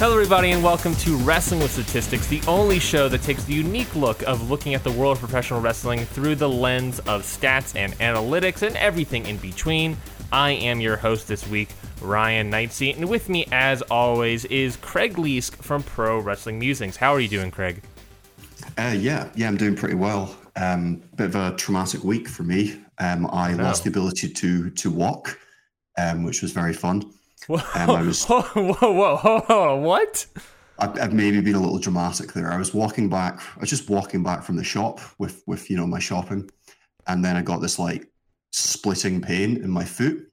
[0.00, 3.94] Hello, everybody, and welcome to Wrestling with Statistics, the only show that takes the unique
[3.94, 7.92] look of looking at the world of professional wrestling through the lens of stats and
[7.98, 9.98] analytics and everything in between.
[10.32, 11.68] I am your host this week,
[12.00, 16.96] Ryan Knightsey, and with me, as always, is Craig Leask from Pro Wrestling Musings.
[16.96, 17.82] How are you doing, Craig?
[18.78, 20.34] Uh, yeah, yeah, I'm doing pretty well.
[20.56, 22.80] Um, bit of a traumatic week for me.
[22.96, 23.64] Um, I No.
[23.64, 25.38] lost the ability to to walk,
[25.98, 27.04] um, which was very fun.
[27.46, 29.16] Whoa, Um, I was- whoa, whoa,
[29.48, 30.26] whoa, what?
[30.78, 32.50] I've, I've maybe been a little dramatic there.
[32.52, 33.40] I was walking back.
[33.56, 36.48] I was just walking back from the shop with with you know my shopping,
[37.06, 38.06] and then I got this like
[38.52, 40.26] splitting pain in my foot.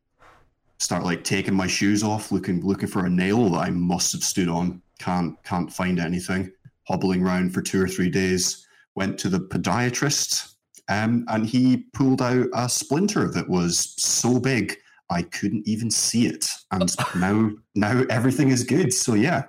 [0.79, 4.23] Start like taking my shoes off, looking looking for a nail that I must have
[4.23, 4.81] stood on.
[4.99, 6.51] Can't can't find anything.
[6.87, 8.65] Hobbling around for two or three days.
[8.95, 10.53] Went to the podiatrist,
[10.87, 14.77] um, and he pulled out a splinter that was so big
[15.09, 16.49] I couldn't even see it.
[16.71, 18.93] And now now everything is good.
[18.93, 19.43] So yeah,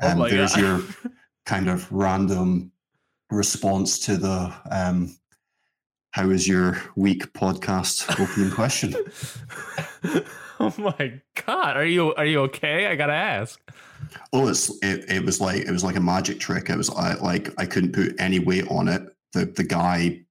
[0.00, 0.60] Oh um, my there's God.
[0.60, 0.82] your
[1.46, 2.72] kind of random
[3.30, 5.16] response to the um,
[6.12, 8.94] how is your week podcast opening question.
[10.60, 12.86] oh my god, are you are you okay?
[12.86, 13.60] I gotta ask.
[14.32, 16.70] Oh, it's it, it was like it was like a magic trick.
[16.70, 19.02] It was I, like I couldn't put any weight on it.
[19.32, 20.22] The the guy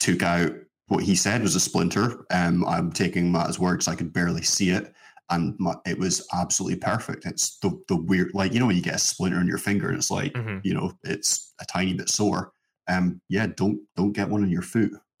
[0.00, 0.52] took out
[0.88, 2.24] what he said was a splinter.
[2.30, 3.88] Um, I'm taking Matt's words.
[3.88, 4.92] I could barely see it,
[5.30, 7.26] and my, it was absolutely perfect.
[7.26, 9.88] It's the the weird like you know when you get a splinter in your finger,
[9.88, 10.60] and it's like Mhm.
[10.64, 12.52] you know it's a tiny bit sore.
[12.88, 14.92] Um, yeah, don't don't get one in your foot.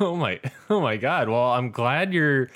[0.00, 2.50] oh my oh my god well i'm glad you're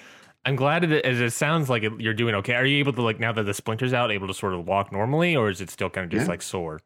[0.44, 3.20] i'm glad that as it sounds like you're doing okay are you able to like
[3.20, 5.88] now that the splinters out able to sort of walk normally or is it still
[5.88, 6.30] kind of just Yeah.
[6.30, 6.80] like sore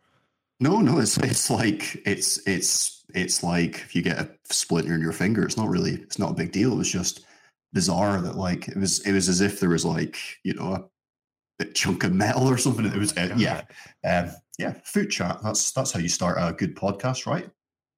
[0.60, 5.00] No, no, it's it's like it's it's it's like if you get a splinter in
[5.00, 6.72] your finger, it's not really it's not a big deal.
[6.72, 7.24] It was just
[7.72, 10.88] bizarre that like it was it was as if there was like you know
[11.58, 12.86] a chunk of metal or something.
[12.86, 13.62] It was uh, yeah,
[14.04, 14.74] um, yeah.
[14.84, 15.38] Food chat.
[15.42, 17.48] That's that's how you start a good podcast, right?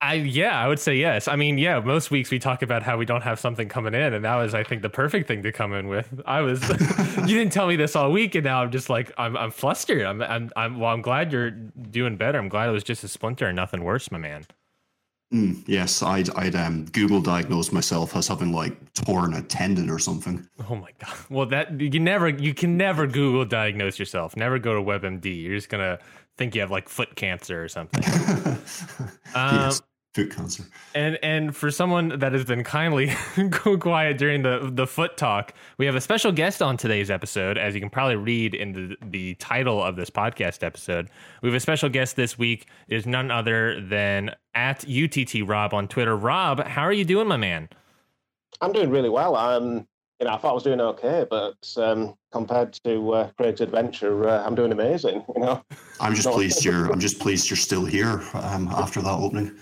[0.05, 2.99] i yeah i would say yes i mean yeah most weeks we talk about how
[2.99, 5.51] we don't have something coming in and that was i think the perfect thing to
[5.51, 6.61] come in with i was
[7.19, 10.03] you didn't tell me this all week and now i'm just like i'm, I'm flustered
[10.03, 13.09] I'm, I'm i'm well i'm glad you're doing better i'm glad it was just a
[13.09, 14.45] splinter and nothing worse my man
[15.33, 19.99] Mm, yes, I'd I'd um, Google diagnosed myself as having like torn a tendon or
[19.99, 20.47] something.
[20.69, 21.15] Oh my god.
[21.31, 24.37] Well, that you never you can never Google diagnose yourself.
[24.37, 25.43] Never go to WebMD.
[25.43, 25.99] You're just gonna
[26.37, 28.03] think you have like foot cancer or something.
[29.35, 29.83] yes,
[30.15, 30.65] foot cancer.
[30.95, 33.13] And and for someone that has been kindly
[33.81, 37.59] quiet during the the foot talk, we have a special guest on today's episode.
[37.59, 41.11] As you can probably read in the the title of this podcast episode,
[41.43, 42.67] we have a special guest this week.
[42.89, 46.17] It Is none other than at UTT Rob on Twitter.
[46.17, 47.69] Rob, how are you doing, my man?
[48.61, 49.35] I'm doing really well.
[49.35, 49.87] Um,
[50.21, 54.29] you know, I thought I was doing okay, but um, compared to uh, Craig's adventure,
[54.29, 55.25] uh, I'm doing amazing.
[55.35, 55.63] You know,
[56.01, 59.59] I'm just pleased you're I'm just pleased you're still here um, after that opening.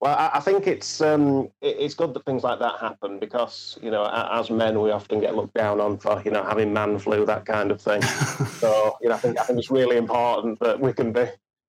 [0.00, 3.78] Well, I, I think it's um, it, it's good that things like that happen because
[3.82, 6.98] you know, as men, we often get looked down on for you know having man
[6.98, 8.02] flu, that kind of thing.
[8.58, 11.26] So you know, I think I think it's really important that we can be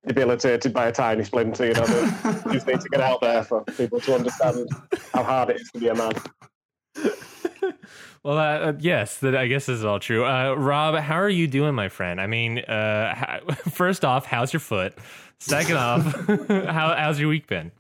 [0.08, 1.68] debilitated by a tiny splinter.
[1.68, 4.70] You know, that we just need to get out there for people to understand
[5.14, 6.14] how hard it is to be a man.
[8.24, 10.26] Well, uh, uh, yes, that I guess is all true.
[10.26, 12.20] Uh, Rob, how are you doing, my friend?
[12.20, 14.94] I mean, uh, how, first off, how's your foot?
[15.40, 16.04] Second off,
[16.48, 17.72] how, how's your week been?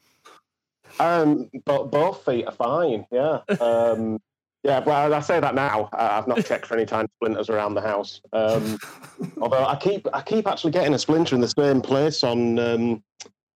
[0.99, 3.05] Um, but both feet are fine.
[3.11, 3.39] Yeah.
[3.61, 4.19] Um,
[4.63, 4.79] yeah.
[4.79, 5.89] Well, I say that now.
[5.93, 8.19] I've not checked for any tiny splinters around the house.
[8.33, 8.77] Um,
[9.41, 13.03] although I keep, I keep actually getting a splinter in the same place on um,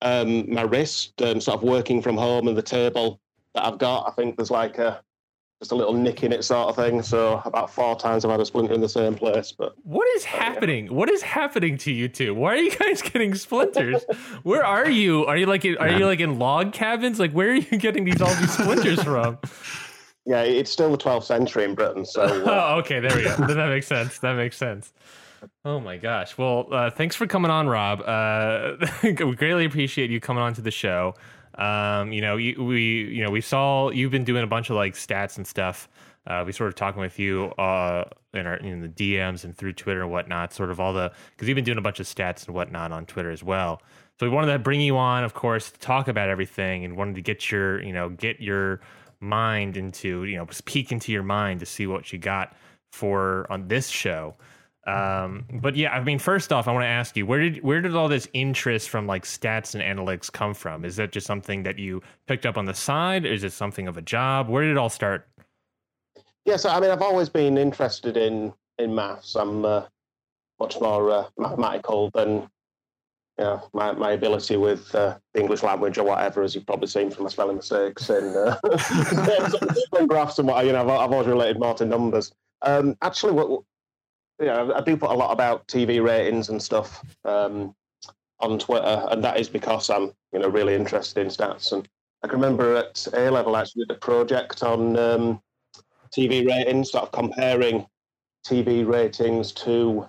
[0.01, 3.19] um, my wrist, um, sort of working from home, and the table
[3.53, 4.07] that I've got.
[4.07, 5.01] I think there's like a
[5.63, 7.01] just a little nick in it, sort of thing.
[7.01, 9.53] So about four times I've had a splinter in the same place.
[9.53, 10.94] But What is happening?
[10.94, 12.35] What is happening to you two?
[12.35, 14.03] Why are you guys getting splinters?
[14.44, 15.25] Where are you?
[15.25, 17.18] Are you like in, are you like in log cabins?
[17.18, 19.37] Like where are you getting these all these splinters from?
[20.26, 22.05] yeah, it's still the 12th century in Britain.
[22.05, 23.35] So uh, oh, okay, there we go.
[23.47, 24.20] That makes sense.
[24.20, 24.91] That makes sense.
[25.64, 26.37] Oh my gosh.
[26.37, 28.02] Well, uh, thanks for coming on, Rob.
[28.02, 31.16] Uh, we greatly appreciate you coming on to the show.
[31.55, 34.76] Um, you know, you, we, you know, we saw you've been doing a bunch of
[34.76, 35.88] like stats and stuff.
[36.26, 39.73] Uh, we sort of talking with you uh, in our in the DMs and through
[39.73, 40.53] Twitter and whatnot.
[40.53, 43.05] Sort of all the because you've been doing a bunch of stats and whatnot on
[43.05, 43.82] Twitter as well.
[44.20, 47.16] So we wanted to bring you on, of course, to talk about everything and wanted
[47.16, 48.79] to get your, you know, get your
[49.20, 52.56] mind into, you know, peek into your mind to see what you got
[52.91, 54.35] for on this show.
[54.85, 57.80] Um, but yeah, I mean, first off, I want to ask you where did where
[57.80, 60.84] did all this interest from like stats and analytics come from?
[60.84, 63.26] Is that just something that you picked up on the side?
[63.26, 64.50] Is it something of a job?
[64.50, 65.28] Where did it all start?
[66.46, 69.35] Yeah, so I mean, I've always been interested in in maths.
[69.35, 69.85] I'm uh,
[70.59, 72.50] much more uh, mathematical than
[73.38, 76.88] you know, my, my ability with uh, the English language or whatever, as you've probably
[76.88, 78.59] seen from my spelling mistakes and uh,
[80.08, 82.34] graphs and what you know, I've, I've always related more to numbers.
[82.62, 83.64] Um, actually, what
[84.40, 87.76] know, I do put a lot about TV ratings and stuff um,
[88.40, 91.72] on Twitter, and that is because I'm you know really interested in stats.
[91.72, 91.88] And
[92.24, 95.41] I can remember at A level actually did a project on um,
[96.16, 97.85] TV ratings, sort of comparing
[98.46, 100.08] TV ratings to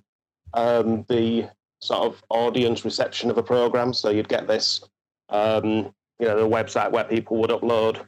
[0.54, 1.48] um, the
[1.80, 3.92] sort of audience reception of a program.
[3.92, 4.82] So you'd get this,
[5.28, 8.06] um, you know, the website where people would upload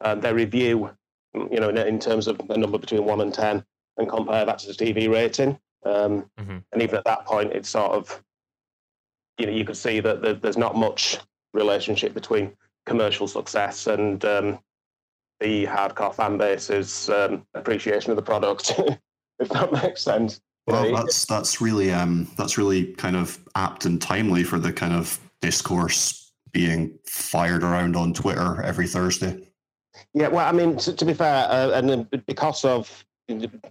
[0.00, 0.90] um, their review,
[1.34, 3.64] you know, in, in, terms of a number between one and ten,
[3.96, 5.58] and compare that to the TV rating.
[5.84, 6.58] Um, mm-hmm.
[6.72, 8.22] And even at that point, it's sort of,
[9.38, 11.18] you know, you could see that there's not much
[11.52, 12.52] relationship between
[12.86, 14.58] commercial success and um,
[15.40, 18.72] the hardcore fan base's um, appreciation of the product,
[19.38, 20.40] if that makes sense.
[20.66, 24.94] Well, that's that's really um, that's really kind of apt and timely for the kind
[24.94, 29.46] of discourse being fired around on Twitter every Thursday.
[30.14, 33.04] Yeah, well, I mean, to, to be fair, uh, and because of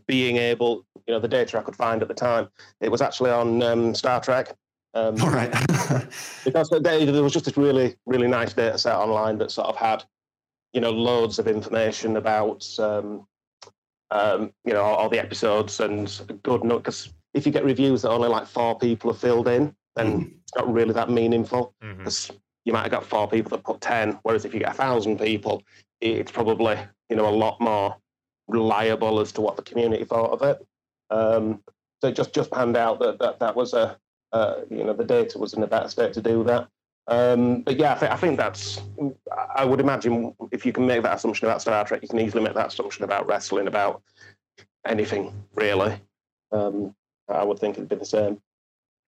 [0.08, 2.50] being able, you know, the data I could find at the time,
[2.82, 4.56] it was actually on um, Star Trek.
[4.96, 5.52] Um, All right.
[6.46, 10.04] because there was just this really, really nice data set online that sort of had,
[10.74, 13.26] you know, loads of information about um,
[14.14, 16.84] um, you know, all, the episodes and good note.
[16.84, 20.32] Because if you get reviews that only like four people have filled in, then mm.
[20.44, 21.74] it's not really that meaningful.
[21.82, 22.38] Because mm-hmm.
[22.66, 25.18] you might have got four people that put ten, whereas if you get a thousand
[25.18, 25.64] people,
[26.00, 26.78] it's probably
[27.10, 27.96] you know a lot more
[28.48, 30.66] reliable as to what the community thought of it.
[31.10, 31.62] Um,
[32.02, 33.98] so it just just panned out that that, that was a
[34.32, 36.68] uh, you know the data was in a better state to do that.
[37.08, 38.82] Um, but yeah, I, th- I, think that's.
[39.56, 42.44] I would imagine if you can make that assumption about Star Trek, you can easily
[42.44, 44.02] make that assumption about wrestling, about
[44.86, 46.00] anything really.
[46.52, 46.96] Um,
[47.28, 48.42] I would think it'd be the same.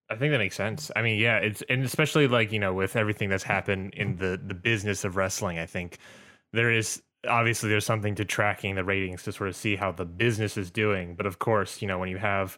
[0.10, 0.92] I think that makes sense.
[0.96, 4.40] I mean, yeah, it's and especially like you know with everything that's happened in the
[4.46, 5.98] the business of wrestling, I think
[6.54, 10.06] there is obviously there's something to tracking the ratings to sort of see how the
[10.06, 11.16] business is doing.
[11.16, 12.58] But of course, you know when you have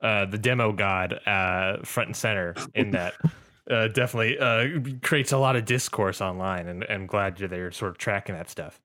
[0.00, 3.14] uh, the demo god uh, front and center in that
[3.70, 7.70] uh, definitely uh, creates a lot of discourse online, and, and I'm glad they're there,
[7.72, 8.80] sort of tracking that stuff.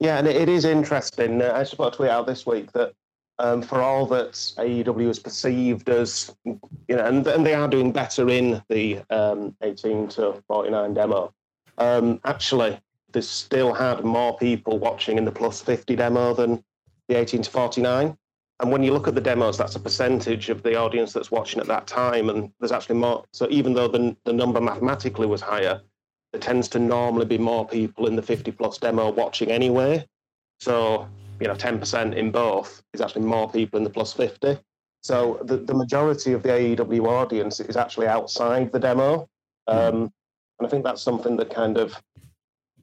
[0.00, 1.40] Yeah, and it is interesting.
[1.40, 2.92] Uh, I just put a tweet out this week that
[3.38, 6.58] um, for all that AEW is perceived as, you
[6.88, 11.32] know, and, and they are doing better in the um, 18 to 49 demo.
[11.78, 12.80] Um, actually,
[13.12, 16.62] they still had more people watching in the plus 50 demo than
[17.08, 18.16] the 18 to 49.
[18.60, 21.60] And when you look at the demos, that's a percentage of the audience that's watching
[21.60, 22.28] at that time.
[22.28, 23.24] And there's actually more.
[23.32, 25.80] So even though the, the number mathematically was higher,
[26.32, 30.06] there tends to normally be more people in the 50 plus demo watching anyway.
[30.60, 31.08] So,
[31.40, 34.58] you know, 10% in both is actually more people in the plus 50.
[35.02, 39.28] So the, the majority of the AEW audience is actually outside the demo.
[39.68, 40.12] Um,
[40.58, 41.96] and I think that's something that kind of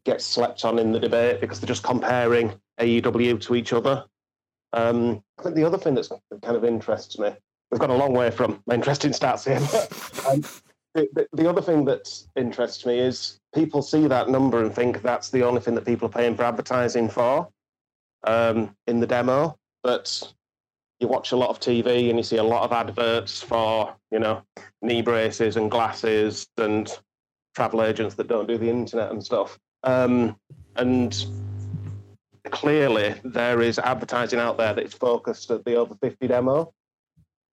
[0.06, 4.06] gets slept on in the debate because they're just comparing AEW to each other.
[4.74, 6.10] Um, I think the other thing that's
[6.42, 7.32] kind of interests me,
[7.72, 9.60] we've gone a long way from my interest in stats here.
[10.30, 10.44] Um,
[10.94, 15.30] the, the, other thing that interests me is people see that number and think that's
[15.30, 17.50] the only thing that people are paying for advertising for
[18.26, 19.58] um, in the demo.
[19.84, 20.34] But
[21.00, 24.20] you watch a lot of TV and you see a lot of adverts for, you
[24.20, 24.42] know,
[24.82, 26.90] knee braces and glasses and
[27.56, 29.60] travel agents that don't do the internet and stuff.
[29.86, 30.36] Um,
[30.76, 31.26] and
[32.52, 36.74] clearly there is advertising out there that is focused at the over 50 demo.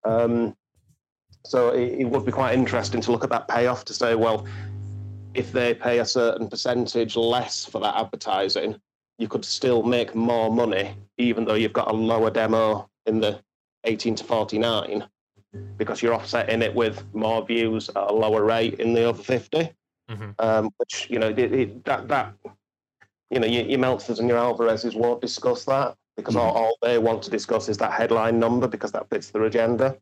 [0.04, 0.56] Um,
[1.44, 4.46] so it, it, would be quite interesting to look at that payoff to say, well,
[5.34, 8.80] if they pay a certain percentage less for that advertising,
[9.18, 13.40] you could still make more money, even though you've got a lower demo in the
[13.84, 15.04] 18 to 49,
[15.76, 19.72] because you're offsetting it with more views at a lower rate in the over 50.
[20.12, 20.30] Mm-hmm.
[20.38, 22.34] Um, which you know it, it, that that
[23.32, 26.46] you know, your, your Meltzers and your Alvarezes won't discuss that because mm-hmm.
[26.46, 29.96] all, all, they want to discuss is that headline number because that fits their agenda.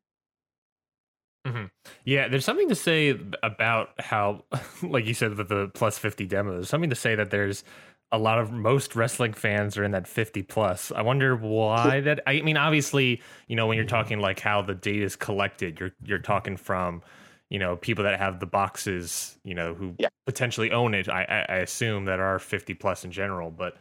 [1.46, 1.66] Mm-hmm.
[2.04, 4.44] Yeah, there's something to say about how,
[4.82, 7.62] like you said, with the plus 50 demos, something to say that there's
[8.10, 10.90] a lot of most wrestling fans are in that 50 plus.
[10.90, 12.20] I wonder why that.
[12.26, 15.92] I mean, obviously, you know, when you're talking like how the data is collected, you're
[16.02, 17.02] you're talking from
[17.50, 20.08] you know people that have the boxes you know who yeah.
[20.24, 23.76] potentially own it I, I assume that are 50 plus in general but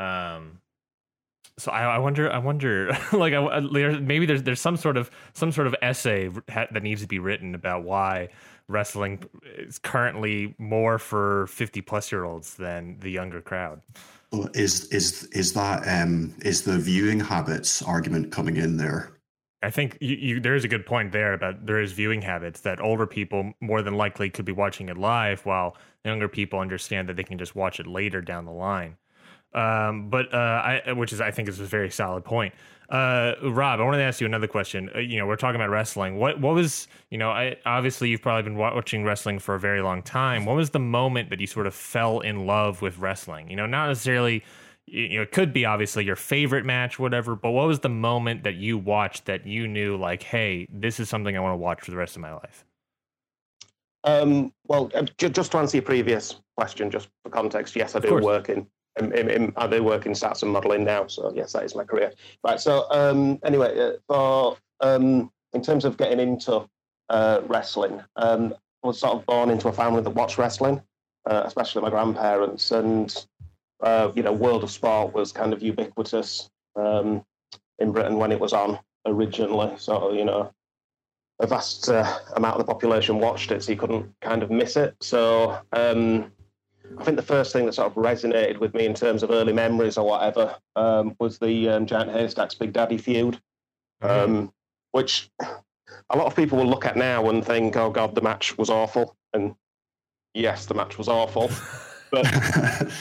[0.00, 0.60] um
[1.58, 5.50] so I, I wonder i wonder like I, maybe there's there's some sort of some
[5.50, 8.28] sort of essay that needs to be written about why
[8.68, 9.24] wrestling
[9.56, 13.80] is currently more for 50 plus year olds than the younger crowd
[14.52, 19.10] is is is that um is the viewing habits argument coming in there
[19.62, 22.60] I think you, you, there is a good point there about there is viewing habits
[22.60, 27.08] that older people more than likely could be watching it live, while younger people understand
[27.08, 28.96] that they can just watch it later down the line.
[29.54, 32.54] Um, but uh, I, which is I think is a very solid point.
[32.88, 34.90] Uh, Rob, I wanted to ask you another question.
[34.94, 36.18] Uh, you know, we're talking about wrestling.
[36.18, 37.30] What what was you know?
[37.30, 40.44] I obviously you've probably been watching wrestling for a very long time.
[40.44, 43.50] What was the moment that you sort of fell in love with wrestling?
[43.50, 44.44] You know, not necessarily
[44.90, 47.36] you know, it could be obviously your favorite match, whatever.
[47.36, 51.08] But what was the moment that you watched that you knew, like, hey, this is
[51.08, 52.64] something I want to watch for the rest of my life?
[54.04, 58.14] Um, well, uh, just to answer your previous question, just for context, yes, I do
[58.20, 58.66] work in,
[58.98, 61.84] in, in, I do work in stats and modelling now, so yes, that is my
[61.84, 62.12] career.
[62.44, 62.60] Right.
[62.60, 66.68] So um, anyway, uh, for um, in terms of getting into
[67.10, 68.54] uh, wrestling, um,
[68.84, 70.80] I was sort of born into a family that watched wrestling,
[71.28, 73.26] uh, especially my grandparents, and
[73.80, 77.24] uh, you know, World of Sport was kind of ubiquitous um,
[77.78, 79.72] in Britain when it was on originally.
[79.76, 80.52] So, you know,
[81.40, 84.76] a vast uh, amount of the population watched it, so you couldn't kind of miss
[84.76, 84.96] it.
[85.00, 86.32] So, um,
[86.98, 89.52] I think the first thing that sort of resonated with me in terms of early
[89.52, 93.40] memories or whatever um, was the um, Giant Haystacks Big Daddy feud,
[94.02, 94.08] mm-hmm.
[94.08, 94.52] Um,
[94.92, 98.56] which a lot of people will look at now and think, "Oh God, the match
[98.56, 99.54] was awful." And
[100.34, 101.50] yes, the match was awful,
[102.10, 102.26] but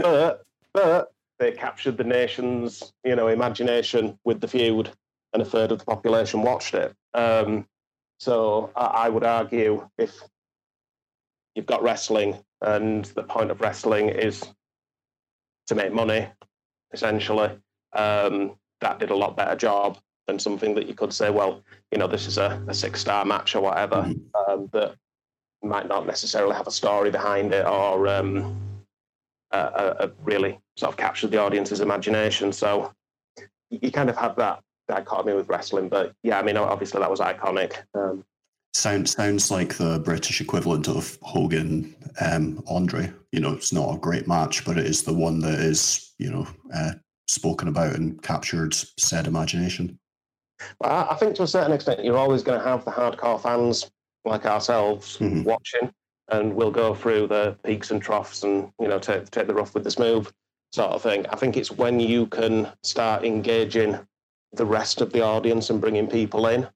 [0.00, 0.44] but
[0.74, 4.90] but they captured the nation's you know imagination with the feud,
[5.32, 6.94] and a third of the population watched it.
[7.14, 7.66] Um,
[8.18, 10.16] so I, I would argue if
[11.54, 14.44] you've got wrestling and the point of wrestling is
[15.66, 16.28] to make money,
[16.92, 17.50] essentially,
[17.94, 21.98] um, that did a lot better job than something that you could say, well, you
[21.98, 24.52] know, this is a, a six star match or whatever mm-hmm.
[24.52, 24.94] um, that
[25.62, 28.56] might not necessarily have a story behind it or um,
[29.52, 32.52] uh, uh, really sort of captured the audience's imagination.
[32.52, 32.92] So
[33.70, 35.88] you kind of have that dichotomy with wrestling.
[35.88, 37.82] But yeah, I mean, obviously that was iconic.
[37.94, 38.24] Um,
[38.74, 43.12] sounds sounds like the British equivalent of Hogan um, Andre.
[43.32, 46.30] You know, it's not a great match, but it is the one that is you
[46.30, 46.92] know uh,
[47.28, 49.98] spoken about and captured said imagination.
[50.80, 53.90] Well, I think to a certain extent, you're always going to have the hardcore fans
[54.24, 55.42] like ourselves mm-hmm.
[55.42, 55.92] watching
[56.32, 59.74] and we'll go through the peaks and troughs and you know take take the rough
[59.74, 60.28] with the smooth
[60.72, 61.26] sort of thing.
[61.26, 63.98] I think it's when you can start engaging
[64.52, 66.66] the rest of the audience and bringing people in.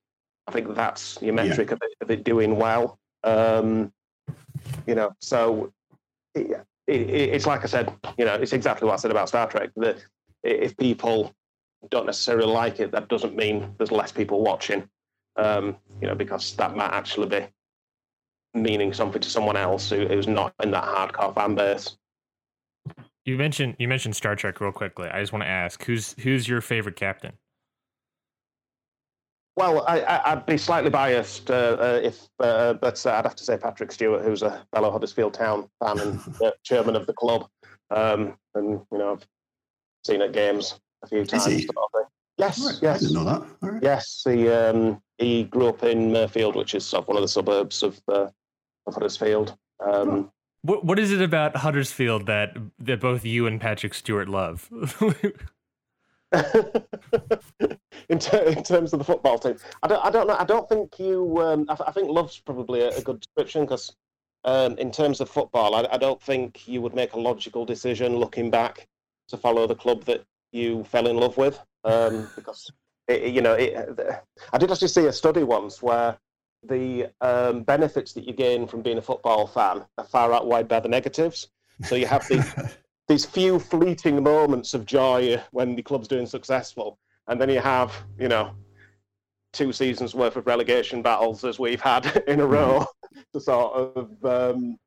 [0.47, 1.75] I think that's your metric yeah.
[1.75, 2.99] of, it, of it doing well.
[3.25, 3.93] Um,
[4.87, 5.73] you know, so
[6.35, 9.49] it, it, it's like I said, you know, it's exactly what I said about Star
[9.49, 9.71] Trek.
[9.77, 10.05] That
[10.43, 11.35] if people
[11.91, 14.89] don't necessarily like it, that doesn't mean there's less people watching.
[15.37, 17.47] Um, you know, because that might actually be
[18.63, 21.97] meaning something to someone else who, who's not in that hardcore fan base.
[23.25, 25.09] You mentioned you mentioned Star Trek real quickly.
[25.09, 27.33] I just want to ask who's who's your favorite captain?
[29.57, 33.45] Well, I, would be slightly biased uh, uh, if, uh, but uh, I'd have to
[33.45, 36.21] say Patrick Stewart, who's a fellow Huddersfield Town fan and
[36.63, 37.49] chairman of the club,
[37.91, 39.27] um, and you know I've
[40.05, 41.67] seen at games a few times.
[42.39, 42.79] Yes, right.
[42.83, 42.97] yes.
[42.97, 43.43] I didn't know that.
[43.63, 43.83] Right.
[43.83, 47.29] Yes, he um, he grew up in Mirfield, which is sort of one of the
[47.29, 48.33] suburbs of uh, of
[48.95, 49.57] Huddersfield.
[49.81, 50.31] Um,
[50.63, 54.69] what what is it about Huddersfield that that both you and Patrick Stewart love?
[58.09, 60.37] in, ter- in, terms of the football team, I don't I don't know.
[60.39, 61.41] I don't think you.
[61.41, 63.95] Um, I, I, think love's probably a, a good description because
[64.45, 68.17] um, in terms of football, I, I, don't think you would make a logical decision
[68.17, 68.89] looking back
[69.29, 72.71] to follow the club that you fell in love with um, because.
[73.09, 73.89] It, you know, it,
[74.53, 76.19] I did actually see a study once where
[76.69, 80.81] the um, benefits that you gain from being a football fan are far outweighed by
[80.81, 81.49] the negatives.
[81.85, 82.55] So you have these
[83.09, 87.93] these few fleeting moments of joy when the club's doing successful, and then you have
[88.19, 88.53] you know
[89.53, 92.87] two seasons worth of relegation battles as we've had in a row
[93.33, 94.79] to sort of um,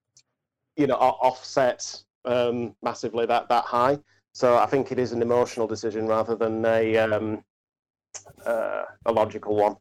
[0.77, 3.97] you know offset um, massively that that high.
[4.33, 7.43] So I think it is an emotional decision rather than a um,
[8.45, 9.75] uh, a logical one.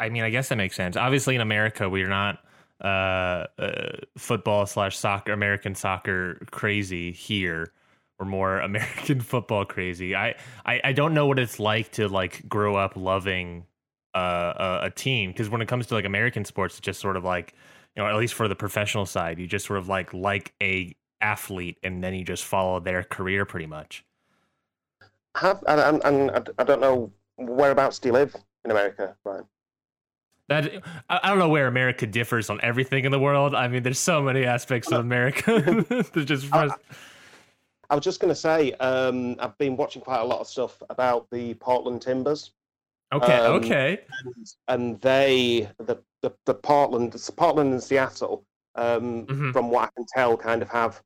[0.00, 0.96] I mean, I guess that makes sense.
[0.96, 2.40] Obviously, in America, we're not
[2.82, 7.72] uh, uh, football slash soccer, American soccer crazy here.
[8.18, 10.14] We're more American football crazy.
[10.14, 13.66] I, I, I don't know what it's like to like grow up loving
[14.14, 17.16] uh, a, a team because when it comes to like American sports, it's just sort
[17.16, 17.54] of like
[17.96, 20.94] you know, at least for the professional side, you just sort of like like a
[21.20, 24.04] athlete and then you just follow their career pretty much.
[25.36, 29.44] Have and, and I don't know whereabouts do you live in America, Brian?
[30.48, 33.54] That I don't know where America differs on everything in the world.
[33.54, 36.52] I mean, there's so many aspects of America that just.
[36.54, 36.70] I,
[37.90, 40.82] I was just going to say, um, I've been watching quite a lot of stuff
[40.90, 42.52] about the Portland Timbers
[43.12, 44.00] Okay, Um, okay.
[44.24, 49.52] and, and they the, the the Portland Portland and Seattle um, Mhm.
[49.52, 51.02] from what I can tell kind of have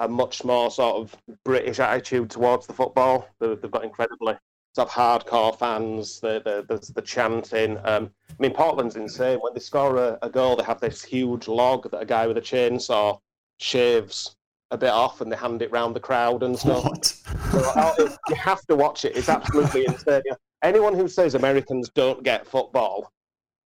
[0.00, 3.28] a much more sort of British attitude towards the football.
[3.38, 4.36] They, they've got incredibly
[4.76, 6.20] sort of hardcore fans.
[6.20, 7.78] The the the, the chanting.
[7.84, 9.38] Um, I mean, Portland's insane.
[9.38, 12.36] When they score a, a goal, they have this huge log that a guy with
[12.36, 13.18] a chainsaw
[13.58, 14.36] shaves
[14.70, 16.84] a bit off, and they hand it round the crowd and stuff.
[16.84, 17.06] What?
[17.06, 17.22] So,
[17.54, 19.16] oh, you have to watch it.
[19.16, 20.22] It's absolutely insane.
[20.26, 20.34] Yeah.
[20.62, 23.10] Anyone who says Americans don't get football,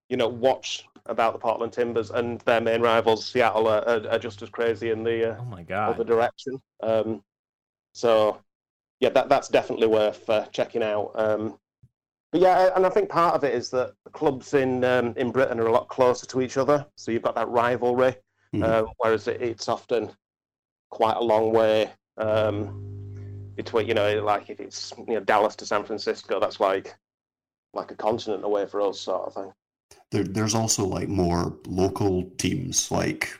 [0.09, 4.19] you know, watch about the Portland Timbers and their main rivals, Seattle, are, are, are
[4.19, 6.61] just as crazy in the uh, Oh my other direction.
[6.83, 7.23] Um,
[7.93, 8.41] so,
[8.99, 11.11] yeah, that that's definitely worth uh, checking out.
[11.15, 11.57] Um,
[12.31, 15.31] but yeah, and I think part of it is that the clubs in um, in
[15.31, 18.15] Britain are a lot closer to each other, so you've got that rivalry,
[18.53, 18.63] Mhm.
[18.63, 20.11] uh, whereas it, it's often
[20.89, 23.87] quite a long way um, between.
[23.87, 26.95] You know, like if it's you know Dallas to San Francisco, that's like
[27.73, 29.53] like a continent away for us, sort of thing.
[30.11, 33.31] There, there's also like more local teams, like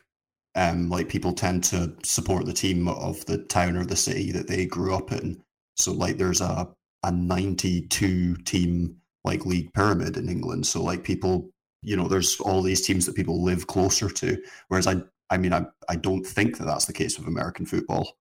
[0.56, 4.48] um, like people tend to support the team of the town or the city that
[4.48, 5.44] they grew up in.
[5.80, 6.70] So like there's a
[7.04, 10.66] a 92 team like league pyramid in England.
[10.66, 11.50] So like people,
[11.82, 14.42] you know, there's all these teams that people live closer to.
[14.68, 18.18] Whereas I, I mean, I, I don't think that that's the case with American football,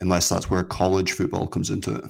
[0.00, 2.04] unless that's where college football comes into it.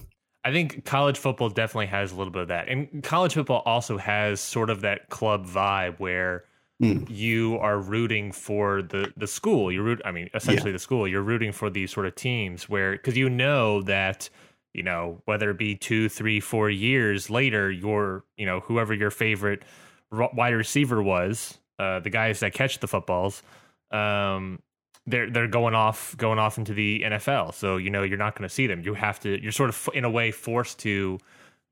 [0.45, 2.69] I think college football definitely has a little bit of that.
[2.69, 6.45] And college football also has sort of that club vibe where
[6.83, 7.09] Mm.
[7.09, 9.73] you are rooting for the the school.
[9.73, 11.09] You root I mean, essentially the school.
[11.09, 14.29] You're rooting for these sort of teams where cuz you know that
[14.75, 19.11] you know whether it be two, three, four years later, your you know whoever your
[19.11, 19.63] favorite
[20.11, 23.43] wide receiver was, uh, the guys that catch the footballs,
[23.91, 24.61] um,
[25.07, 27.55] they're they're going off going off into the NFL.
[27.55, 28.83] So you know you're not going to see them.
[28.83, 29.41] You have to.
[29.43, 31.19] You're sort of in a way forced to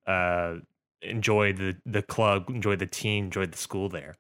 [0.07, 0.57] uh,
[1.03, 4.15] enjoy the the club, enjoy the team, enjoy the school there.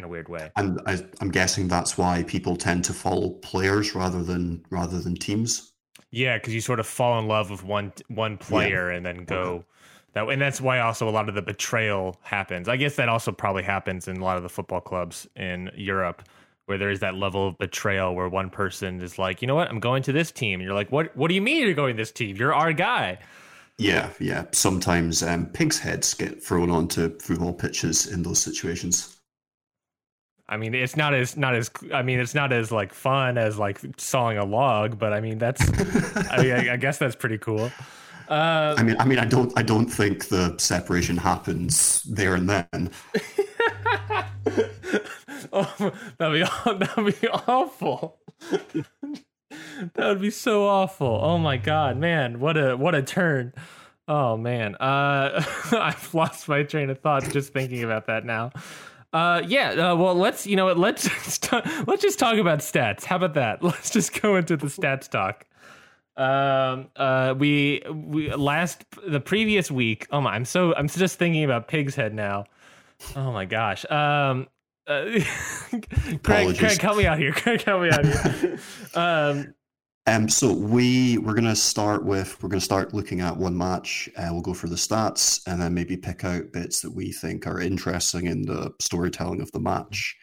[0.00, 0.50] In a weird way.
[0.56, 5.14] And I, I'm guessing that's why people tend to follow players rather than rather than
[5.14, 5.74] teams.
[6.10, 9.66] Yeah, because you sort of fall in love with one one player and then go
[10.14, 10.32] that way.
[10.32, 12.66] And that's why also a lot of the betrayal happens.
[12.66, 16.26] I guess that also probably happens in a lot of the football clubs in Europe
[16.64, 19.68] where there is that level of betrayal where one person is like, you know what,
[19.68, 20.60] I'm going to this team.
[20.60, 22.36] And you're like, what what do you mean you're going to this team?
[22.36, 23.18] You're our guy.
[23.76, 24.46] Yeah, yeah.
[24.52, 29.19] Sometimes um, pigs' heads get thrown onto football pitches in those situations.
[30.50, 33.56] I mean, it's not as not as I mean, it's not as like fun as
[33.56, 35.62] like sawing a log, but I mean, that's
[36.30, 37.70] I mean, I, I guess that's pretty cool.
[38.28, 42.48] Uh, I mean, I mean, I don't, I don't think the separation happens there and
[42.48, 42.66] then.
[45.52, 48.18] oh, that'd be that'd be awful.
[48.50, 51.20] that would be so awful.
[51.22, 53.52] Oh my god, man, what a what a turn.
[54.08, 58.50] Oh man, uh, I've lost my train of thought just thinking about that now.
[59.12, 59.70] Uh, yeah.
[59.70, 60.78] Uh, well, let's you know what.
[60.78, 61.52] Let's just,
[61.86, 63.04] let's just talk about stats.
[63.04, 63.62] How about that?
[63.62, 65.46] Let's just go into the stats talk.
[66.16, 66.88] Um.
[66.96, 67.34] Uh.
[67.36, 70.06] We we last the previous week.
[70.10, 70.34] Oh my!
[70.34, 72.44] I'm so I'm just thinking about Pig's Head now.
[73.16, 73.84] Oh my gosh.
[73.90, 74.48] Um.
[74.86, 75.04] Uh,
[76.22, 77.32] Craig, Craig, help me out here.
[77.32, 78.58] Craig, help me out here.
[78.94, 79.54] um.
[80.06, 84.08] Um, so we we're gonna start with we're gonna start looking at one match.
[84.16, 87.46] Uh, we'll go for the stats and then maybe pick out bits that we think
[87.46, 90.16] are interesting in the storytelling of the match.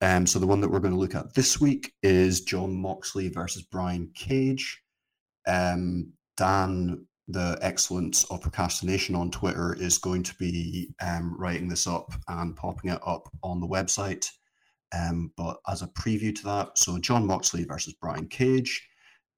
[0.00, 3.30] Um, so the one that we're going to look at this week is Jon Moxley
[3.30, 4.82] versus Brian Cage.
[5.46, 11.86] Um, Dan, the excellence of procrastination on Twitter, is going to be um, writing this
[11.86, 14.26] up and popping it up on the website.
[14.94, 18.86] Um, but as a preview to that, so Jon Moxley versus Brian Cage.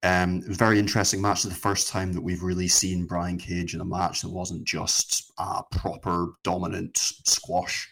[0.03, 1.43] Um, it was very interesting match.
[1.43, 5.31] The first time that we've really seen Brian Cage in a match that wasn't just
[5.39, 7.91] a proper dominant squash.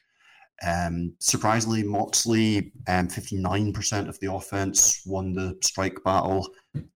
[0.66, 6.48] Um, surprisingly, Moxley, um, 59% of the offense won the strike battle.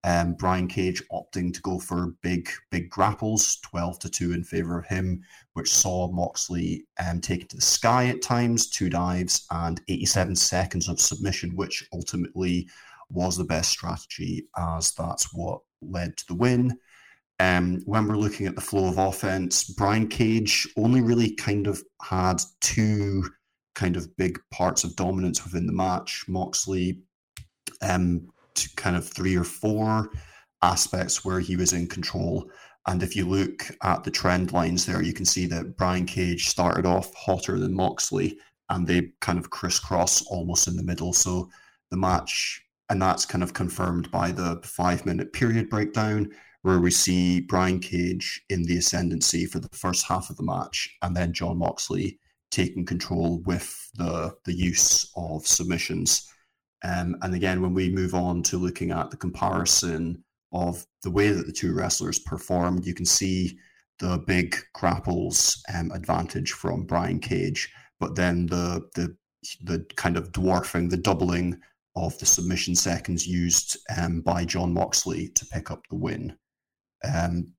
[0.04, 4.80] Um, Brian Cage opting to go for big, big grapples, 12 to 2 in favor
[4.80, 5.22] of him,
[5.54, 10.88] which saw Moxley um, take to the sky at times, two dives, and 87 seconds
[10.88, 12.68] of submission, which ultimately
[13.10, 16.78] was the best strategy, as that's what led to the win.
[17.40, 21.82] Um, when we're looking at the flow of offense, Brian Cage only really kind of
[22.02, 23.24] had two
[23.76, 26.26] kind of big parts of dominance within the match.
[26.28, 27.00] Moxley,
[27.82, 28.28] um,
[28.76, 30.10] kind of three or four
[30.62, 32.50] aspects where he was in control.
[32.88, 36.48] And if you look at the trend lines there, you can see that Brian Cage
[36.50, 38.38] started off hotter than Moxley,
[38.70, 41.14] and they kind of crisscross almost in the middle.
[41.14, 41.50] So
[41.92, 46.32] the match, and that's kind of confirmed by the five minute period breakdown,
[46.64, 50.90] where we see Brian Cage in the ascendancy for the first half of the match,
[51.02, 52.20] and then Jon Moxley
[52.52, 56.28] taking control with the the use of submissions.
[56.84, 61.30] Um, and again, when we move on to looking at the comparison of the way
[61.30, 63.58] that the two wrestlers performed, you can see
[64.00, 69.16] the big grapples um, advantage from Brian Cage, but then the the
[69.64, 71.60] the kind of dwarfing, the doubling
[71.96, 76.36] of the submission seconds used um, by Jon Moxley to pick up the win.
[77.04, 77.54] Um,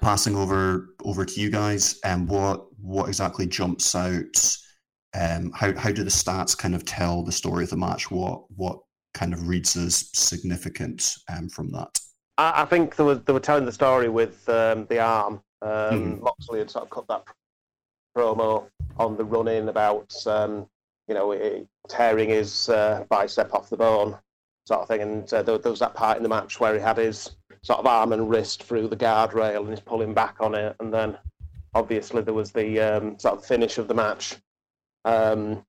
[0.00, 4.56] passing over over to you guys, and um, what what exactly jumps out?
[5.18, 8.10] Um, how how do the stats kind of tell the story of the match?
[8.10, 8.78] What what
[9.14, 11.88] kind of reads as significant um, from that?
[12.36, 15.42] I, I, think they were they were telling the story with um, the arm.
[15.60, 16.22] Um, mm-hmm.
[16.22, 17.24] Moxley had sort of cut that
[18.16, 18.68] promo
[18.98, 20.68] on the run in about um,
[21.08, 24.16] you know tearing his uh, bicep off the bone
[24.66, 26.80] sort of thing, and uh, there, there was that part in the match where he
[26.80, 27.30] had his
[27.62, 30.76] sort of arm and wrist through the guardrail and he's pulling back on it.
[30.80, 31.18] And then
[31.74, 34.36] obviously there was the um, sort of finish of the match
[35.04, 35.64] um,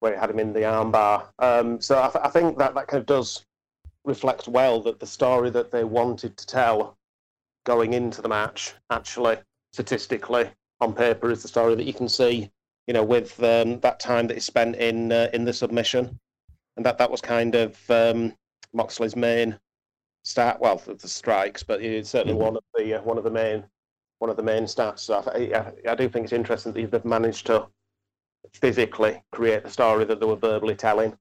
[0.00, 1.26] where he had him in the armbar.
[1.38, 3.44] Um, so I, th- I, think that that kind of does
[4.04, 6.96] reflect well that the story that they wanted to tell
[7.64, 9.36] going into the match actually
[9.72, 10.48] statistically
[10.80, 12.50] on paper is the story that you can see
[12.86, 16.18] you know with um, that time that he spent in uh, in the submission
[16.76, 18.34] and that that was kind of um,
[18.72, 19.58] Moxley's main
[20.24, 20.60] start.
[20.60, 22.44] Well, the strikes, but it's certainly mm-hmm.
[22.44, 23.64] one of the uh, one of the main
[24.18, 25.00] one of the main stats.
[25.00, 27.66] So I, I, I, do think it's interesting that they've managed to
[28.54, 31.16] physically create the story that they were verbally telling.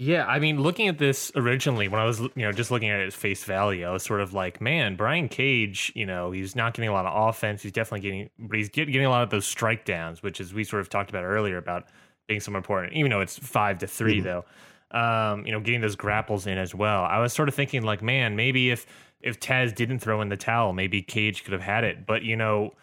[0.00, 3.00] Yeah, I mean, looking at this originally, when I was, you know, just looking at
[3.00, 6.54] it at face value, I was sort of like, man, Brian Cage, you know, he's
[6.54, 7.62] not getting a lot of offense.
[7.62, 10.62] He's definitely getting, but he's getting a lot of those strike downs, which is we
[10.62, 11.88] sort of talked about earlier about
[12.28, 14.24] being so important, even though it's five to 3 mm-hmm.
[14.24, 14.44] though
[14.90, 17.04] um, you know, getting those grapples in as well.
[17.04, 18.86] I was sort of thinking like, man, maybe if
[19.20, 22.06] if Taz didn't throw in the towel, maybe Cage could have had it.
[22.06, 22.74] But you know,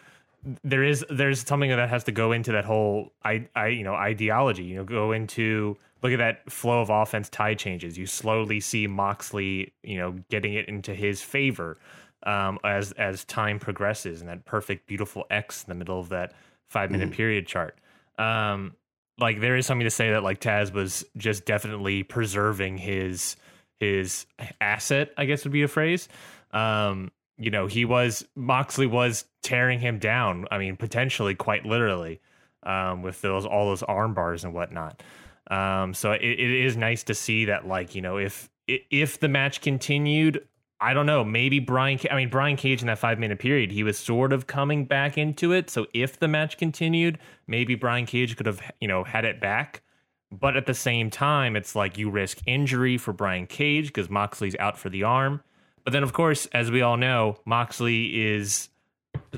[0.62, 3.94] there is there's something that has to go into that whole I I you know
[3.94, 4.64] ideology.
[4.64, 7.98] You know, go into look at that flow of offense tie changes.
[7.98, 11.78] You slowly see Moxley, you know, getting it into his favor
[12.22, 16.32] um, as as time progresses, and that perfect, beautiful X in the middle of that
[16.68, 17.16] five minute mm-hmm.
[17.16, 17.76] period chart.
[18.18, 18.74] Um,
[19.18, 23.36] like there is something to say that like Taz was just definitely preserving his
[23.80, 24.26] his
[24.60, 26.08] asset, I guess would be a phrase.
[26.52, 30.46] Um, you know, he was Moxley was tearing him down.
[30.50, 32.20] I mean, potentially quite literally,
[32.62, 35.02] um, with those all those arm bars and whatnot.
[35.50, 39.28] Um, so it, it is nice to see that, like, you know, if if the
[39.28, 40.46] match continued,
[40.80, 41.24] I don't know.
[41.24, 41.98] Maybe Brian.
[42.10, 45.16] I mean, Brian Cage in that five minute period, he was sort of coming back
[45.16, 45.70] into it.
[45.70, 49.82] So if the match continued, maybe Brian Cage could have, you know, had it back.
[50.32, 54.56] But at the same time, it's like you risk injury for Brian Cage because Moxley's
[54.58, 55.40] out for the arm.
[55.84, 58.68] But then, of course, as we all know, Moxley is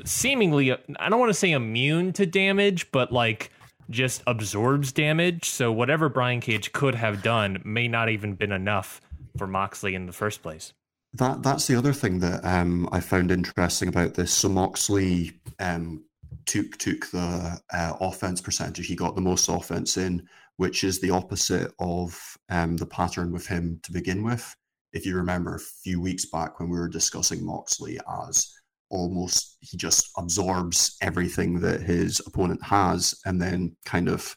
[0.04, 3.50] seemingly, I don't want to say immune to damage, but like
[3.90, 5.48] just absorbs damage.
[5.48, 9.00] So whatever Brian Cage could have done may not even been enough
[9.36, 10.72] for Moxley in the first place.
[11.14, 14.32] That that's the other thing that um, I found interesting about this.
[14.32, 16.04] So Moxley um,
[16.44, 18.86] took took the uh, offense percentage.
[18.86, 23.46] He got the most offense in, which is the opposite of um, the pattern with
[23.46, 24.54] him to begin with.
[24.92, 28.52] If you remember a few weeks back when we were discussing Moxley as
[28.90, 34.36] almost he just absorbs everything that his opponent has and then kind of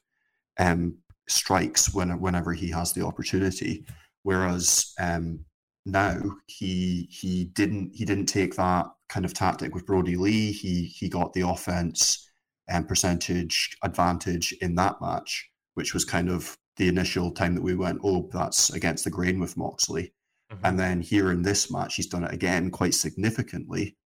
[0.59, 3.85] um, strikes when, whenever he has the opportunity.
[4.23, 5.45] Whereas um,
[5.85, 10.51] now he he didn't he didn't take that kind of tactic with Brodie Lee.
[10.51, 12.29] He he got the offense
[12.69, 17.75] and percentage advantage in that match, which was kind of the initial time that we
[17.75, 20.13] went, oh, that's against the grain with Moxley.
[20.51, 20.65] Mm-hmm.
[20.65, 23.97] And then here in this match, he's done it again quite significantly.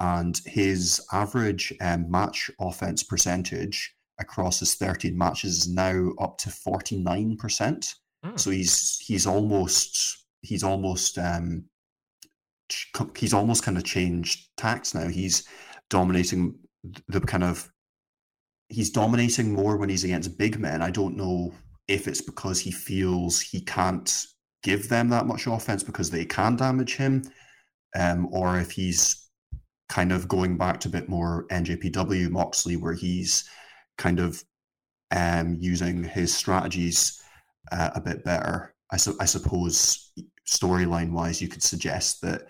[0.00, 6.48] And his average um, match offense percentage across his 13 matches is now up to
[6.48, 7.36] 49%.
[8.24, 8.38] Mm.
[8.38, 11.64] So he's he's almost he's almost um,
[13.16, 15.08] he's almost kind of changed tacks now.
[15.08, 15.46] He's
[15.88, 16.58] dominating
[17.08, 17.70] the kind of
[18.68, 20.82] he's dominating more when he's against big men.
[20.82, 21.52] I don't know
[21.88, 24.26] if it's because he feels he can't
[24.62, 27.22] give them that much offense because they can damage him,
[27.98, 29.29] um, or if he's
[29.90, 33.44] kind of going back to a bit more NJPW Moxley, where he's
[33.98, 34.42] kind of
[35.10, 37.20] um, using his strategies
[37.72, 38.74] uh, a bit better.
[38.92, 40.12] I, su- I suppose
[40.48, 42.42] storyline wise, you could suggest that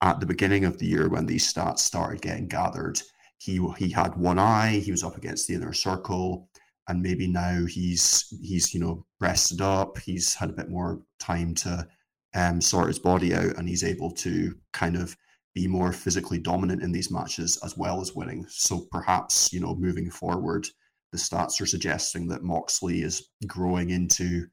[0.00, 3.00] at the beginning of the year when these stats started getting gathered,
[3.38, 6.48] he he had one eye, he was up against the inner circle,
[6.88, 11.54] and maybe now he's he's you know rested up, he's had a bit more time
[11.56, 11.86] to
[12.34, 15.14] um, sort his body out, and he's able to kind of
[15.54, 18.46] be more physically dominant in these matches as well as winning.
[18.48, 20.66] So perhaps you know moving forward,
[21.12, 24.46] the stats are suggesting that Moxley is growing into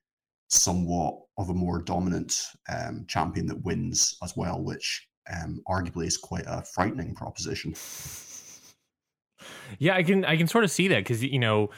[0.49, 6.17] somewhat of a more dominant um, champion that wins as well, which um, arguably is
[6.17, 7.73] quite a frightening proposition.
[9.79, 11.69] Yeah, I can I can sort of see that because you know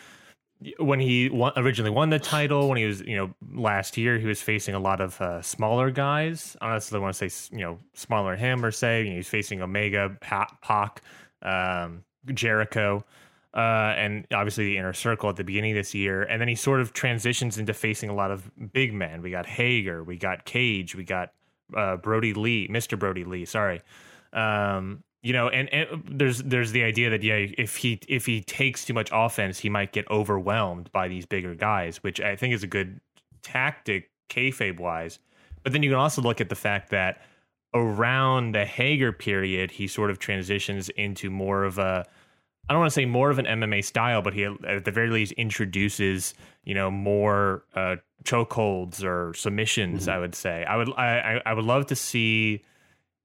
[0.78, 4.26] when he won, originally won the title, when he was, you know, last year, he
[4.26, 6.58] was facing a lot of uh, smaller guys.
[6.62, 9.15] Honestly, I don't want to say, you know, smaller than him or say, you know,
[9.15, 11.02] he's facing Omega, Pac,
[11.41, 13.06] um, Jericho,
[13.54, 16.24] uh, and obviously the inner circle at the beginning of this year.
[16.24, 19.22] And then he sort of transitions into facing a lot of big men.
[19.22, 21.32] We got Hager, we got Cage, we got
[21.76, 23.00] uh, Brodie Lee, Mr.
[23.00, 23.82] Brodie Lee, sorry.
[24.34, 28.41] Um, you know and, and there's there's the idea that yeah if he if he
[28.41, 32.53] takes too much offense he might get overwhelmed by these bigger guys which i think
[32.53, 32.99] is a good
[33.41, 35.19] tactic kayfabe wise
[35.63, 37.21] but then you can also look at the fact that
[37.73, 42.05] around the hager period he sort of transitions into more of a
[42.67, 45.10] I don't want to say more of an MMA style, but he at the very
[45.10, 50.03] least introduces you know more uh, chokeholds or submissions.
[50.03, 50.12] Mm-hmm.
[50.12, 52.63] I would say I would I I would love to see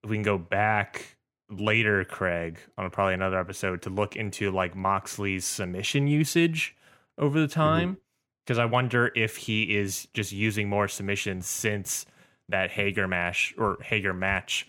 [0.02, 1.13] if we can go back
[1.60, 6.76] later, Craig, on probably another episode to look into like Moxley's submission usage
[7.18, 7.98] over the time.
[8.44, 8.68] Because mm-hmm.
[8.68, 12.06] I wonder if he is just using more submissions since
[12.48, 14.68] that Hager match or Hager match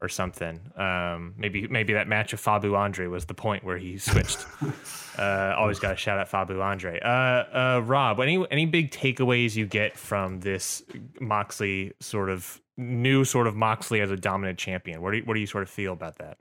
[0.00, 0.60] or something.
[0.76, 4.46] Um, maybe maybe that match of Fabu Andre was the point where he switched.
[5.18, 7.00] uh, always got to shout out Fabu Andre.
[7.00, 10.82] Uh, uh, Rob, any any big takeaways you get from this
[11.20, 15.00] Moxley sort of new sort of Moxley as a dominant champion?
[15.02, 16.38] What do you, what do you sort of feel about that?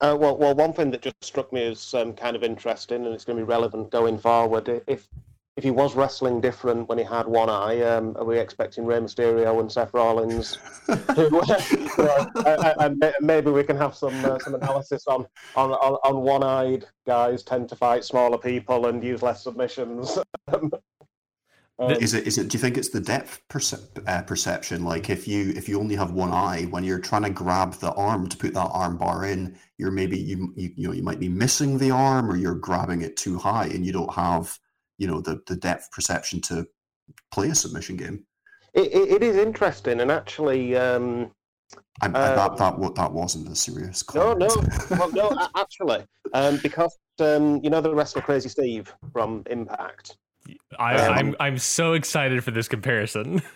[0.00, 3.14] Uh, well, well, one thing that just struck me as um, kind of interesting, and
[3.14, 4.82] it's going to be relevant going forward.
[4.88, 5.08] If
[5.56, 8.98] if he was wrestling different when he had one eye, um, are we expecting Rey
[8.98, 10.58] Mysterio and Seth Rollins?
[10.86, 16.86] to, and maybe we can have some uh, some analysis on, on on on one-eyed
[17.06, 20.18] guys tend to fight smaller people and use less submissions.
[21.78, 22.26] Um, is it?
[22.26, 22.48] Is it?
[22.48, 24.84] Do you think it's the depth perce- uh, perception?
[24.84, 27.92] Like if you if you only have one eye, when you're trying to grab the
[27.94, 31.18] arm to put that arm bar in, you're maybe you you, you know you might
[31.18, 34.56] be missing the arm or you're grabbing it too high, and you don't have
[35.02, 36.64] you know the the depth perception to
[37.32, 38.24] play a submission game.
[38.72, 40.76] it, it, it is interesting, and actually.
[40.76, 41.32] Um...
[42.02, 44.02] I, uh, that that what that wasn't a serious.
[44.02, 44.38] Comment.
[44.38, 45.48] No, no, well, no.
[45.56, 50.18] Actually, um, because um, you know the wrestler Crazy Steve from Impact.
[50.78, 53.42] I, um, I'm I'm so excited for this comparison.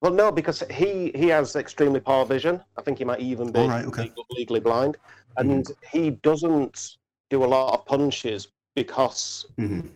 [0.00, 2.62] Well, no, because he he has extremely poor vision.
[2.76, 4.12] I think he might even be right, okay.
[4.30, 4.96] legally blind,
[5.38, 5.98] and mm-hmm.
[5.98, 6.98] he doesn't
[7.30, 8.46] do a lot of punches
[8.82, 9.88] because mm-hmm.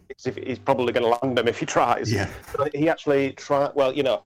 [0.45, 2.13] he's probably going to land them if he tries.
[2.13, 2.29] Yeah.
[2.57, 3.71] But he actually try.
[3.75, 4.25] Well, you know,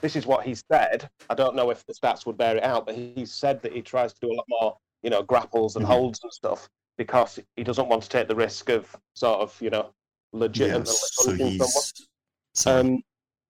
[0.00, 1.08] this is what he said.
[1.28, 3.82] I don't know if the stats would bear it out, but he said that he
[3.82, 5.92] tries to do a lot more, you know, grapples and mm-hmm.
[5.92, 9.70] holds and stuff because he doesn't want to take the risk of sort of, you
[9.70, 9.90] know,
[10.32, 11.92] legitimately yeah, so
[12.54, 12.94] someone.
[12.94, 13.02] Um,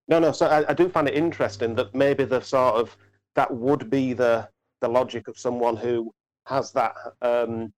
[0.09, 0.33] no, no.
[0.33, 2.97] So I, I, do find it interesting that maybe the sort of
[3.35, 4.49] that would be the
[4.81, 6.13] the logic of someone who
[6.47, 7.73] has that um,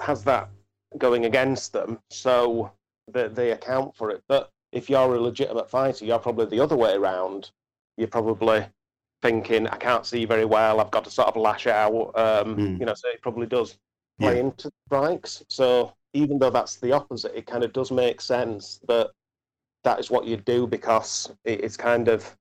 [0.00, 0.48] has that
[0.96, 2.72] going against them, so
[3.12, 4.22] that they account for it.
[4.28, 7.50] But if you're a legitimate fighter, you're probably the other way around.
[7.96, 8.64] You're probably
[9.22, 10.80] thinking, I can't see very well.
[10.80, 12.12] I've got to sort of lash out.
[12.14, 12.80] Um, mm.
[12.80, 13.76] You know, so it probably does
[14.20, 14.40] play yeah.
[14.40, 15.44] into strikes.
[15.48, 19.10] So even though that's the opposite, it kind of does make sense that
[19.84, 22.36] that is what you do because it's kind of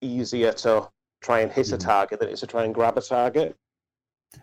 [0.00, 0.88] easier to
[1.20, 1.86] try and hit a mm-hmm.
[1.86, 3.56] target than it is to try and grab a target.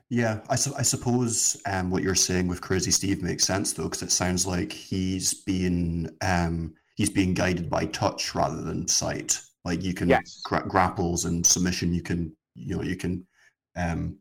[0.10, 3.84] Yeah, I, su- I suppose um, what you're saying with Crazy Steve makes sense though,
[3.84, 9.40] because it sounds like he's being um, he's being guided by touch rather than sight.
[9.66, 10.42] Like you can yes.
[10.44, 13.26] gra- grapples and submission, you can you know you can
[13.76, 14.18] um,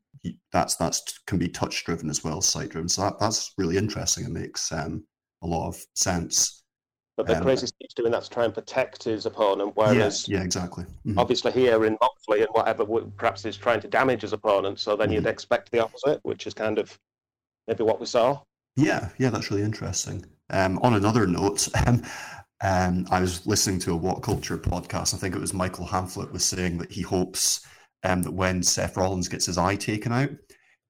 [0.52, 2.88] that's that's can be touch driven as well, sight driven.
[2.88, 4.24] So that, that's really interesting.
[4.24, 5.04] It makes um,
[5.42, 6.64] a lot of sense.
[7.18, 10.38] But the um, crazy Steve's doing that to try and protect his opponent, whereas yeah,
[10.38, 10.84] yeah exactly.
[10.84, 11.18] Mm-hmm.
[11.18, 14.78] Obviously, here in Moxley and whatever, perhaps he's trying to damage his opponent.
[14.78, 15.14] So then mm-hmm.
[15.16, 16.96] you'd expect the opposite, which is kind of
[17.66, 18.40] maybe what we saw.
[18.76, 20.24] Yeah, yeah, that's really interesting.
[20.50, 22.04] Um, on another note, um,
[22.62, 25.12] um, I was listening to a What Culture podcast.
[25.12, 27.66] I think it was Michael Hamflett was saying that he hopes
[28.04, 30.30] um, that when Seth Rollins gets his eye taken out,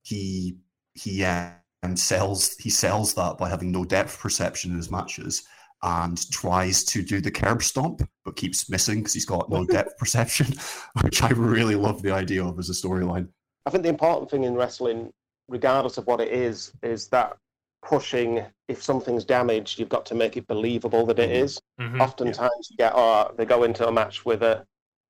[0.02, 0.58] he
[0.92, 5.47] he um, sells he sells that by having no depth perception in his matches
[5.82, 9.96] and tries to do the curb stomp, but keeps missing because he's got no depth
[9.98, 10.54] perception,
[11.02, 13.28] which I really love the idea of as a storyline.
[13.66, 15.12] I think the important thing in wrestling,
[15.48, 17.36] regardless of what it is, is that
[17.82, 18.44] pushing.
[18.68, 21.60] If something's damaged, you've got to make it believable that it is.
[21.80, 21.92] mm-hmm.
[21.92, 22.00] Mm-hmm.
[22.00, 22.70] Oftentimes, yeah.
[22.70, 24.66] you get oh, they go into a match with a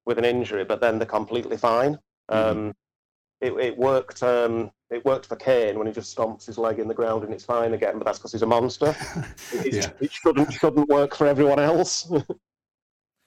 [0.07, 1.99] with an injury, but then they're completely fine.
[2.29, 2.75] Um,
[3.41, 4.23] it, it worked.
[4.23, 7.33] Um, it worked for Kane when he just stomps his leg in the ground and
[7.33, 7.99] it's fine again.
[7.99, 8.97] But that's because he's a monster.
[9.53, 9.91] It, yeah.
[10.01, 12.11] it shouldn't shouldn't work for everyone else.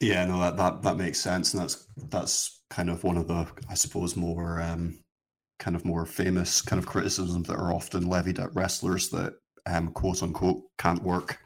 [0.02, 3.46] Yeah, no, that, that that makes sense, and that's that's kind of one of the,
[3.70, 4.98] I suppose, more um,
[5.60, 9.34] kind of more famous kind of criticisms that are often levied at wrestlers that
[9.68, 11.38] um, quote unquote can't work.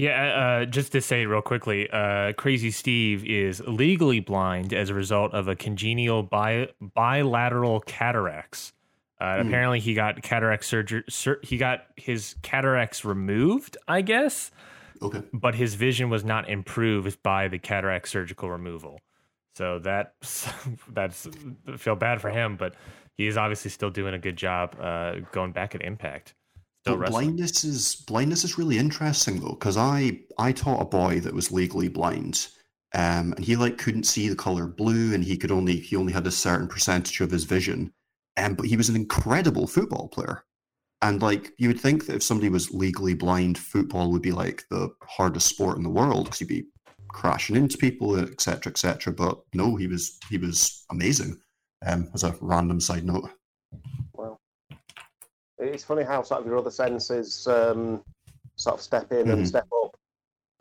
[0.00, 4.94] Yeah, uh, just to say real quickly, uh, Crazy Steve is legally blind as a
[4.94, 8.72] result of a congenital bi- bilateral cataracts.
[9.20, 9.48] Uh, Hmm.
[9.48, 11.04] Apparently, he got cataract surgery.
[11.10, 14.50] Sur- he got his cataracts removed, I guess,
[15.02, 15.22] Okay.
[15.34, 19.00] but his vision was not improved by the cataract surgical removal.
[19.54, 20.48] So that's
[20.88, 21.28] that's
[21.68, 22.74] I feel bad for him, but
[23.18, 26.32] he is obviously still doing a good job uh, going back at Impact.
[26.82, 27.26] Still But wrestling.
[27.26, 31.52] blindness is blindness is really interesting though, because I I taught a boy that was
[31.52, 32.48] legally blind,
[32.94, 36.12] um, and he like couldn't see the color blue, and he could only he only
[36.12, 37.92] had a certain percentage of his vision,
[38.36, 40.44] um, but he was an incredible football player,
[41.02, 44.64] and like you would think that if somebody was legally blind, football would be like
[44.70, 46.66] the hardest sport in the world because you'd be
[47.08, 49.12] crashing into people, etc., etc.
[49.12, 51.38] But no, he was he was amazing.
[51.86, 53.30] Um, as a random side note.
[55.60, 58.02] Well, it's funny how sort of your other senses um,
[58.56, 59.46] sort of step in and Mhm.
[59.46, 59.96] step up.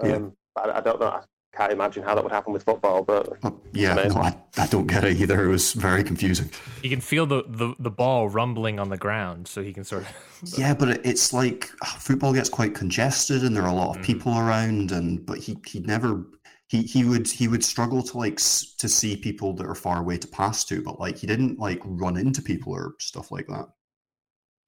[0.04, 0.16] Yeah.
[0.16, 1.08] Um, I, I don't know.
[1.08, 1.22] I
[1.56, 4.14] can't imagine how that would happen with football, but Uh, yeah, Amazing.
[4.14, 5.44] no, I, I don't get it either.
[5.44, 6.50] It was very confusing.
[6.82, 10.04] He can feel the, the, the ball rumbling on the ground, so he can sort
[10.04, 10.10] of.
[10.58, 13.90] Yeah, but it, it's like ah, football gets quite congested, and there are a lot
[13.90, 14.06] of Mhm.
[14.06, 16.24] people around, and but he he never
[16.68, 20.18] he he would he would struggle to like to see people that are far away
[20.18, 23.68] to pass to, but like he didn't like run into people or stuff like that.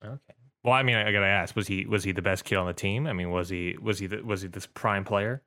[0.04, 0.34] Okay.
[0.64, 2.74] Well, I mean, I gotta ask: was he was he the best kid on the
[2.74, 3.08] team?
[3.08, 5.44] I mean, was he was he the, was he this prime player?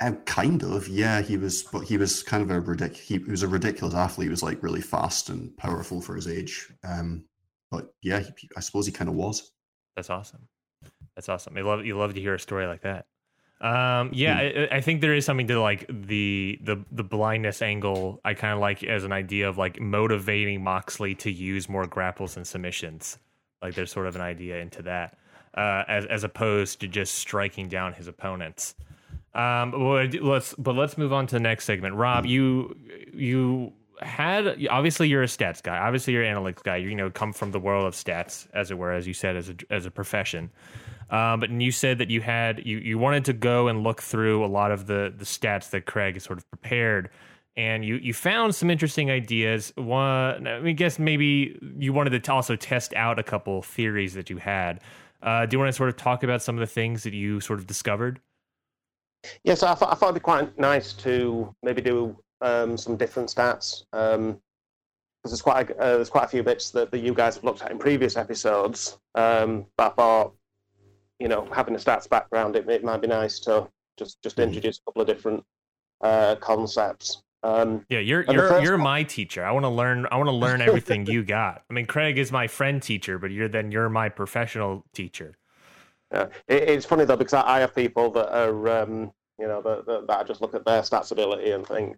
[0.00, 1.22] Um, kind of, yeah.
[1.22, 3.00] He was, but he was kind of a ridiculous.
[3.00, 4.26] He, he was a ridiculous athlete.
[4.26, 6.70] He was like really fast and powerful for his age.
[6.84, 7.24] Um,
[7.70, 9.52] but yeah, he, I suppose he kind of was.
[9.96, 10.48] That's awesome.
[11.14, 11.56] That's awesome.
[11.56, 13.06] I love you love to hear a story like that.
[13.60, 18.20] Um, yeah, I, I think there is something to like the the the blindness angle.
[18.22, 22.36] I kind of like as an idea of like motivating Moxley to use more grapples
[22.36, 23.18] and submissions.
[23.62, 25.18] Like there's sort of an idea into that,
[25.54, 28.74] uh, as as opposed to just striking down his opponents.
[29.34, 31.94] Um, well, let's but let's move on to the next segment.
[31.94, 32.76] Rob, you
[33.12, 35.78] you had obviously you're a stats guy.
[35.78, 36.76] Obviously you're an analytics guy.
[36.76, 39.36] You, you know come from the world of stats, as it were, as you said,
[39.36, 40.50] as a as a profession.
[41.10, 44.44] Um, but you said that you had you you wanted to go and look through
[44.44, 47.10] a lot of the the stats that Craig has sort of prepared,
[47.56, 49.72] and you you found some interesting ideas.
[49.76, 54.28] One, I mean, guess maybe you wanted to also test out a couple theories that
[54.30, 54.80] you had.
[55.22, 57.40] Uh, do you want to sort of talk about some of the things that you
[57.40, 58.20] sort of discovered?
[59.44, 63.28] Yes, I thought, I thought it'd be quite nice to maybe do um, some different
[63.28, 64.40] stats because
[65.24, 67.62] there's quite a, uh, there's quite a few bits that, that you guys have looked
[67.62, 68.98] at in previous episodes.
[69.14, 70.34] Um, but I thought,
[71.18, 74.44] you know, having a stats background, it, it might be nice to just just Mhm.
[74.44, 75.42] introduce a couple of different
[76.02, 77.22] uh, concepts.
[77.46, 79.44] Um, Yeah, you're you're you're my teacher.
[79.44, 80.06] I want to learn.
[80.10, 81.62] I want to learn everything you got.
[81.70, 85.36] I mean, Craig is my friend teacher, but you're then you're my professional teacher.
[86.12, 89.60] Yeah, it, it's funny though because I, I have people that are, um, you know,
[89.62, 91.96] that, that, that I just look at their stats ability and think,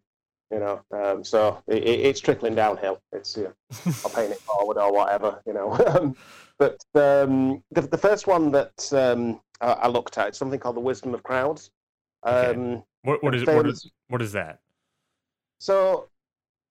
[0.51, 3.01] you know, um, so it, it- it's trickling downhill.
[3.13, 3.53] It's you know,
[4.05, 5.73] or paying it forward or whatever, you know.
[5.87, 6.17] Um,
[6.59, 10.75] but um, the, the first one that um, I, I looked at is something called
[10.77, 11.71] the wisdom of crowds.
[12.27, 12.51] Okay.
[12.59, 14.59] Um, What what is what is what is that?
[15.59, 16.09] So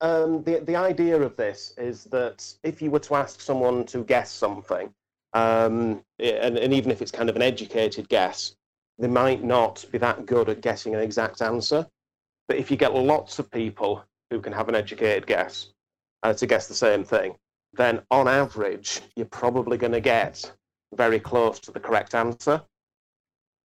[0.02, 4.04] um, the the idea of this is that if you were to ask someone to
[4.04, 4.94] guess something,
[5.34, 8.56] um, and, and even if it's kind of an educated guess,
[8.98, 11.86] they might not be that good at guessing an exact answer.
[12.48, 15.74] But if you get lots of people who can have an educated guess
[16.24, 17.36] uh, to guess the same thing,
[17.74, 20.52] then on average you're probably going to get
[20.96, 22.62] very close to the correct answer.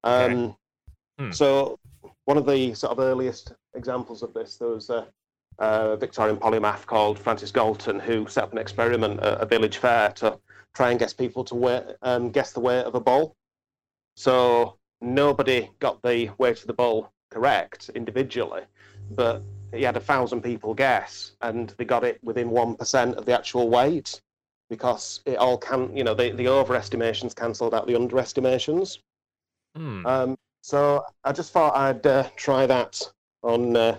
[0.04, 0.34] Okay.
[0.34, 0.56] Um,
[1.18, 1.30] Hmm.
[1.30, 1.78] So
[2.24, 5.06] one of the sort of earliest examples of this, there was a,
[5.58, 10.10] a Victorian polymath called Francis Galton who set up an experiment at a village fair
[10.12, 10.38] to
[10.74, 13.36] try and guess people to weigh, um, guess the weight of a ball.
[14.16, 18.62] So nobody got the weight of the ball correct individually,
[19.10, 19.42] but
[19.72, 23.32] he had a thousand people guess, and they got it within one percent of the
[23.32, 24.20] actual weight
[24.68, 28.98] because it all can, you know, the, the overestimations cancelled out the underestimations.
[29.76, 30.06] Hmm.
[30.06, 33.00] Um, so I just thought I'd uh, try that
[33.42, 33.98] on uh,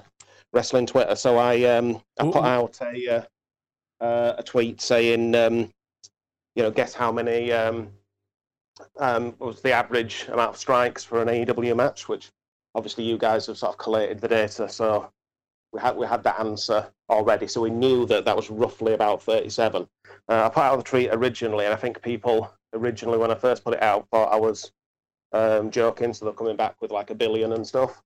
[0.53, 1.15] wrestling Twitter.
[1.15, 3.25] So I um, I put out a
[4.01, 5.71] uh, uh, a tweet saying, um,
[6.55, 7.89] you know, guess how many um,
[8.99, 12.31] um, was the average amount of strikes for an AEW match, which
[12.75, 14.69] obviously you guys have sort of collated the data.
[14.69, 15.09] So
[15.71, 19.21] we had we had that answer already, so we knew that that was roughly about
[19.23, 19.87] 37.
[20.29, 23.63] Uh, I put out the tweet originally, and I think people originally, when I first
[23.63, 24.71] put it out, thought I was
[25.31, 28.01] um, joking, so they're coming back with like a billion and stuff.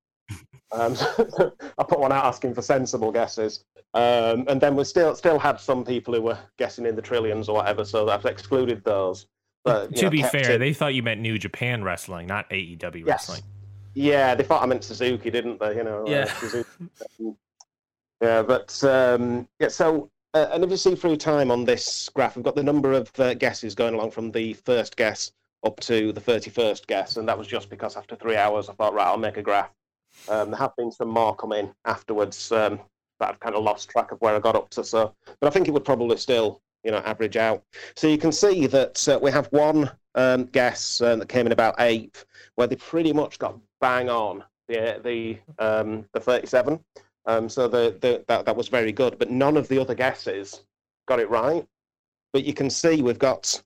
[0.71, 3.63] Um, so I put one out asking for sensible guesses,
[3.93, 7.49] um, and then we still still had some people who were guessing in the trillions
[7.49, 7.85] or whatever.
[7.85, 9.27] So I've excluded those.
[9.63, 10.57] But, to know, be fair, it.
[10.59, 13.05] they thought you meant New Japan Wrestling, not AEW yes.
[13.05, 13.41] Wrestling.
[13.95, 15.75] Yeah, they thought I meant Suzuki, didn't they?
[15.75, 16.05] You know.
[16.05, 16.63] Uh, yeah.
[17.25, 17.31] Uh,
[18.21, 19.67] yeah, but um, yeah.
[19.67, 22.93] So, uh, and if you see through time on this graph, we've got the number
[22.93, 25.31] of uh, guesses going along from the first guess
[25.65, 28.93] up to the thirty-first guess, and that was just because after three hours, I thought,
[28.93, 29.69] right, I'll make a graph.
[30.29, 32.79] Um, there have been some more come in afterwards um,
[33.19, 34.83] that I've kind of lost track of where I got up to.
[34.83, 37.63] So, but I think it would probably still, you know, average out.
[37.95, 41.51] So you can see that uh, we have one um, guess uh, that came in
[41.51, 46.79] about eighth, where they pretty much got bang on the the um, the 37.
[47.25, 50.61] Um, so the, the that that was very good, but none of the other guesses
[51.07, 51.65] got it right.
[52.33, 53.61] But you can see we've got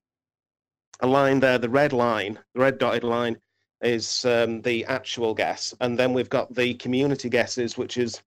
[1.01, 3.37] a line there, the red line, the red dotted line
[3.81, 8.21] is um, the actual guess, and then we've got the community guesses, which is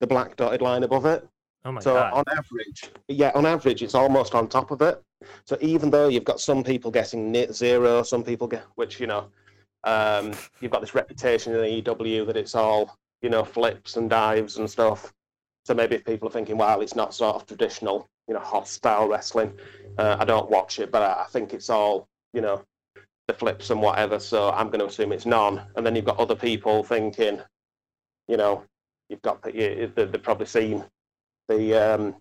[0.00, 1.26] the black dotted line above it.
[1.64, 2.12] Oh my so God.
[2.12, 5.02] on average, yeah, on average, it's almost on top of it.
[5.44, 9.26] So even though you've got some people guessing zero, some people get, which you know,
[9.84, 14.08] um, you've got this reputation in the EW that it's all, you know, flips and
[14.08, 15.12] dives and stuff.
[15.64, 19.08] So maybe if people are thinking, well, it's not sort of traditional, you know, hostile
[19.08, 19.52] wrestling,
[19.98, 22.62] uh, I don't watch it, but I, I think it's all, you know,
[23.30, 24.18] the flips and whatever.
[24.18, 25.62] So I'm going to assume it's none.
[25.76, 27.40] And then you've got other people thinking,
[28.28, 28.64] you know,
[29.08, 30.84] you've got you, they've probably seen
[31.48, 32.16] the um,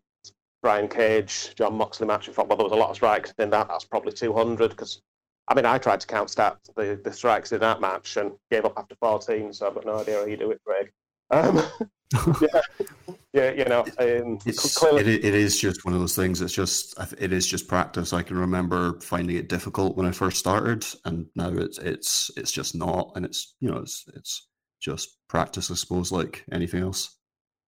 [0.61, 3.49] Brian Cage, Jon Moxley match and thought, well, there was a lot of strikes in
[3.51, 3.67] that.
[3.67, 5.01] That's probably 200 because
[5.47, 8.65] I mean, I tried to count stats, the, the strikes in that match and gave
[8.65, 10.91] up after 14, so I've got no idea how you do it, Greg.
[11.31, 11.63] Um,
[12.41, 15.15] yeah, yeah, you know, um, clearly...
[15.15, 16.41] it, it is just one of those things.
[16.41, 18.11] It's just, it is just practice.
[18.11, 22.51] I can remember finding it difficult when I first started, and now it's it's it's
[22.51, 24.47] just not, and it's you know, it's it's
[24.79, 27.17] just practice, I suppose, like anything else.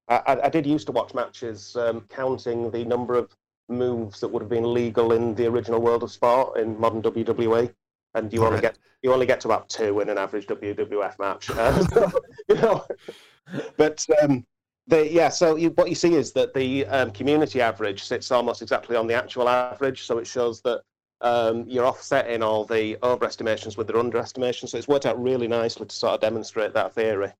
[0.07, 3.35] I, I did used to watch matches um, counting the number of
[3.69, 7.73] moves that would have been legal in the original world of sport in modern WWE,
[8.15, 11.49] and you only get you only get to about two in an average WWF match.
[11.51, 12.11] Uh,
[12.49, 12.85] you know,
[13.77, 14.45] but um,
[14.87, 18.61] the, yeah, so you, what you see is that the um, community average sits almost
[18.61, 20.81] exactly on the actual average, so it shows that
[21.21, 24.69] um, you're offsetting all the overestimations with the underestimations.
[24.69, 27.31] So it's worked out really nicely to sort of demonstrate that theory.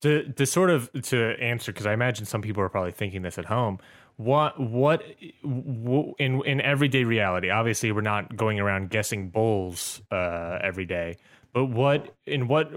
[0.00, 3.38] To, to sort of to answer, because I imagine some people are probably thinking this
[3.38, 3.78] at home
[4.16, 5.02] what what
[5.42, 11.16] in in everyday reality obviously we're not going around guessing bulls uh, every day
[11.52, 12.70] but what in what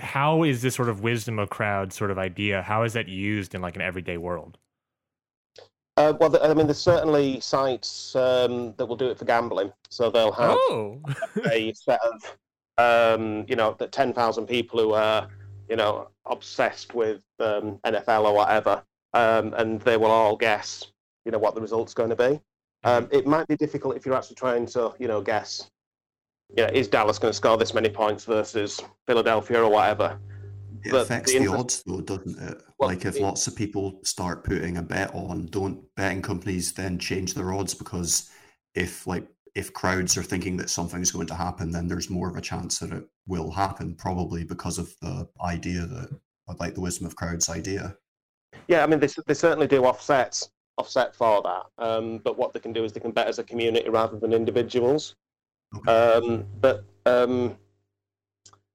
[0.00, 3.54] how is this sort of wisdom of crowd sort of idea how is that used
[3.54, 4.58] in like an everyday world
[5.96, 9.72] uh, well, I mean, there's certainly sites um, that will do it for gambling.
[9.90, 11.00] So they'll have oh.
[11.52, 12.36] a set of,
[12.78, 15.28] um, you know, the 10,000 people who are,
[15.68, 18.82] you know, obsessed with um, NFL or whatever
[19.14, 20.88] um, and they will all guess,
[21.24, 22.40] you know, what the result's going to be.
[22.82, 25.70] Um, it might be difficult if you're actually trying to, you know, guess,
[26.50, 30.18] you know, is Dallas going to score this many points versus Philadelphia or whatever.
[30.84, 32.62] It but affects the, the odds, though, doesn't it?
[32.78, 36.72] Well, like if it, lots of people start putting a bet on, don't betting companies
[36.72, 38.30] then change their odds because
[38.74, 42.36] if like if crowds are thinking that something's going to happen, then there's more of
[42.36, 46.08] a chance that it will happen, probably because of the idea that,
[46.58, 47.96] like the wisdom of crowds idea.
[48.68, 51.84] Yeah, I mean, they, they certainly do offset offset for that.
[51.84, 54.32] Um, but what they can do is they can bet as a community rather than
[54.32, 55.14] individuals.
[55.76, 55.90] Okay.
[55.90, 57.56] Um, but um,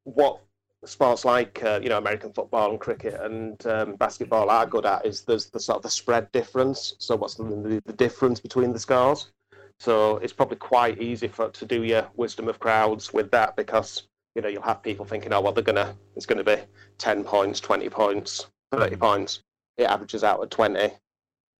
[0.03, 0.41] what
[0.85, 5.05] sports like uh, you know American football and cricket and um, basketball are good at
[5.05, 6.95] is there's the sort of the spread difference.
[6.99, 9.31] So what's the, the, difference between the scores?
[9.79, 14.07] So it's probably quite easy for to do your wisdom of crowds with that because
[14.35, 16.57] you know you'll have people thinking, oh well, they're gonna it's gonna be
[16.97, 18.99] ten points, twenty points, thirty mm.
[18.99, 19.41] points
[19.79, 20.91] it averages out at 20.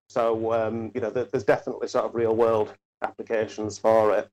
[0.10, 4.30] So, um, you know, there's definitely sort of real world applications for it.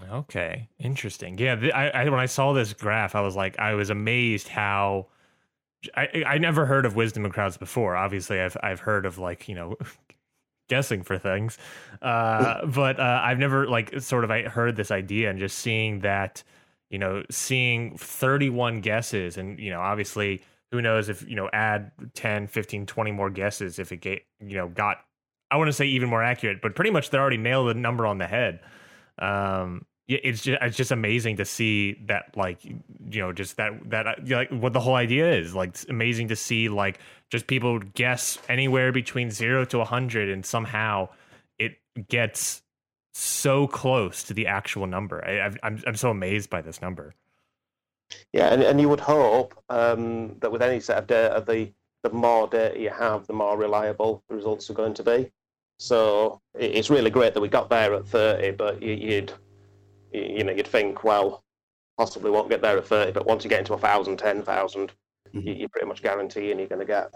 [0.00, 1.38] Okay, interesting.
[1.38, 5.08] Yeah, I, I, when I saw this graph, I was like, I was amazed how
[5.96, 7.96] I I never heard of wisdom in crowds before.
[7.96, 9.76] Obviously, I've I've heard of like you know
[10.68, 11.58] guessing for things,
[12.02, 16.00] uh, but uh, I've never like sort of I heard this idea and just seeing
[16.00, 16.42] that
[16.90, 20.42] you know seeing 31 guesses and you know obviously
[20.72, 24.56] who knows if you know add 10 15 20 more guesses if it get you
[24.56, 24.98] know got
[25.50, 28.06] i want to say even more accurate but pretty much they already nailed the number
[28.06, 28.60] on the head
[29.18, 33.72] um yeah, it's just it's just amazing to see that like you know just that
[33.90, 36.98] that uh, like what the whole idea is like it's amazing to see like
[37.30, 41.08] just people guess anywhere between zero to a hundred and somehow
[41.58, 41.78] it
[42.08, 42.62] gets
[43.12, 45.24] so close to the actual number.
[45.24, 47.14] I, I've, I'm I'm so amazed by this number.
[48.32, 51.70] Yeah, and, and you would hope um, that with any set of data, the
[52.02, 55.30] the more data you have, the more reliable the results are going to be.
[55.80, 59.32] So it's really great that we got there at 30, but you'd
[60.12, 61.42] you know you'd think, well,
[61.96, 64.92] possibly won't get there at 30, but once you get into a thousand, ten thousand,
[65.32, 65.58] you, Mhm.
[65.60, 67.12] you're pretty much guaranteeing you're going to get.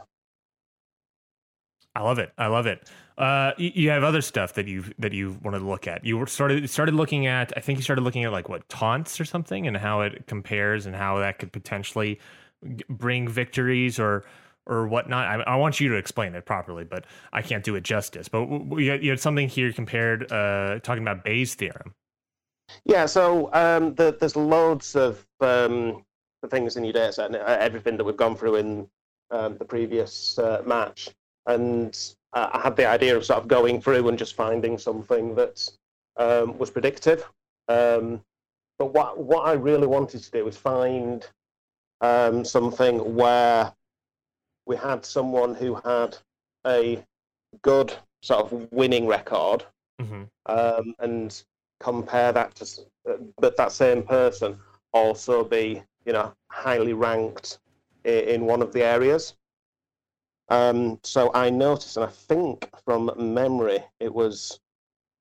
[1.95, 2.33] I love it.
[2.39, 2.89] I love it.
[3.19, 6.05] Uh, you, you have other stuff that you that you wanted to look at.
[6.05, 7.53] You were started started looking at.
[7.57, 10.87] I think you started looking at like what taunts or something, and how it compares,
[10.87, 12.19] and how that could potentially
[12.89, 14.25] bring victories or
[14.67, 15.27] or whatnot.
[15.27, 18.29] I, I want you to explain it properly, but I can't do it justice.
[18.29, 18.47] But
[18.79, 21.95] you had, you had something here compared, uh, talking about Bayes' theorem.
[22.85, 26.05] Yeah, so um, the, there's loads of um,
[26.43, 28.89] the things in your data set, and uh, everything that we've gone through in
[29.31, 31.11] um, the previous uh, match.
[31.47, 31.99] And
[32.33, 35.69] uh, I had the idea of sort of going through and just finding something that
[36.17, 37.29] um, was predictive.
[37.69, 38.21] Um,
[38.79, 41.27] but what what I really wanted to do was find
[42.01, 43.73] um, something where
[44.67, 46.17] we had someone who had
[46.67, 47.03] a
[47.63, 47.93] good
[48.23, 49.65] sort of winning record
[50.03, 50.23] Mm-hmm.
[50.47, 51.43] um, and
[51.83, 52.67] compare that to,
[53.39, 54.59] but that same person
[54.93, 57.59] also be, you know, highly ranked
[58.05, 59.35] in, one of the areas.
[60.49, 64.61] Um, so I noticed, and I think from memory, it was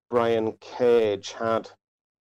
[0.09, 1.69] Brian Cage had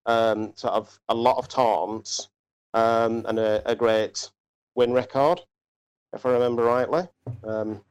[0.06, 2.28] um, sort of a lot of taunts
[2.74, 4.30] um, and a, a great
[4.74, 5.40] win record,
[6.12, 7.08] if I remember rightly.
[7.44, 7.82] Um,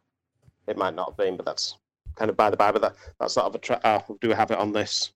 [0.67, 1.77] it might not have been, but that's
[2.15, 2.71] kind of by the by.
[2.71, 5.11] But that, that's sort of a tra- uh, do we have it on this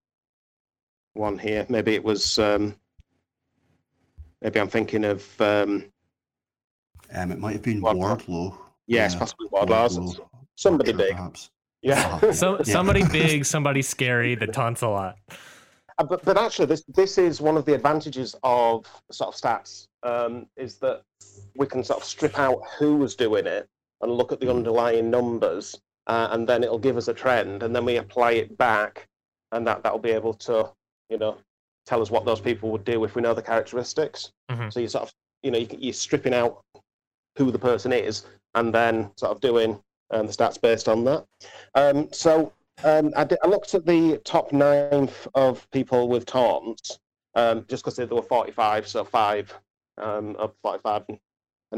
[1.13, 1.65] one here?
[1.69, 2.39] Maybe it was.
[2.39, 2.75] Um,
[4.41, 5.25] maybe I'm thinking of.
[5.41, 5.85] Um,
[7.13, 8.17] Um, it might have been Wardlow.
[8.25, 8.57] Wardlow.
[8.87, 9.97] yes, Yeah, possibly Wardlow's.
[9.97, 11.15] Wardlow, Somebody Archer, big.
[11.15, 11.49] perhaps.
[11.81, 12.19] Yeah.
[12.23, 12.63] Oh, So Yeah.
[12.73, 15.17] somebody big, somebody scary that taunts a lot.
[15.99, 19.87] Uh, but, but actually, this this is one of the advantages of sort of stats
[20.01, 21.03] um, is that
[21.55, 23.67] we can sort of strip out who was doing it
[24.01, 27.75] and look at the underlying numbers, uh, and then it'll give us a trend, and
[27.75, 29.07] then we apply it back,
[29.51, 30.67] and that that'll be able to
[31.13, 31.37] you know
[31.85, 34.31] tell us what those people would do if we know the characteristics.
[34.49, 34.71] Mhm.
[34.73, 36.63] So you sort of you know you, you're stripping out
[37.37, 39.79] who the person is, and then sort of doing
[40.11, 41.25] um, the stats based on that.
[41.75, 42.51] Um, so
[42.83, 46.99] um, I, did, I looked at the top ninth of people with taunts,
[47.35, 49.53] um, just because there were 45, so five
[49.97, 51.19] um, of 45 and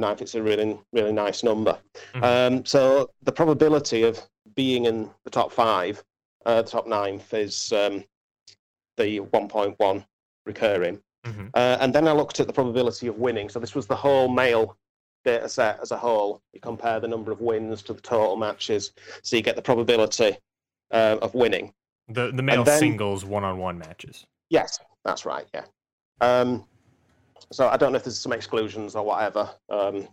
[0.02, 0.22] ninth.
[0.22, 1.78] It's a really, really nice number.
[2.14, 2.24] Mhm.
[2.24, 4.20] Um, so the probability of
[4.56, 6.04] being in the top five,
[6.46, 8.04] uh, the top ninth, is um,
[8.98, 10.06] the 1.1
[10.46, 11.02] recurring.
[11.26, 11.50] Mhm.
[11.54, 13.50] Uh, and then I looked at the probability of winning.
[13.50, 14.78] So this was the whole male
[15.24, 16.42] data set as a whole.
[16.54, 18.92] You compare the number of wins to the total matches,
[19.24, 20.38] so you get the probability
[20.92, 21.74] uh, of winning.
[22.10, 24.28] The the male then- singles one on one matches.
[24.50, 25.48] Yes, that's right.
[25.54, 25.66] Yeah.
[26.22, 26.66] Um,
[27.52, 29.50] so I don't know if there's some exclusions or whatever.
[29.70, 30.08] Um,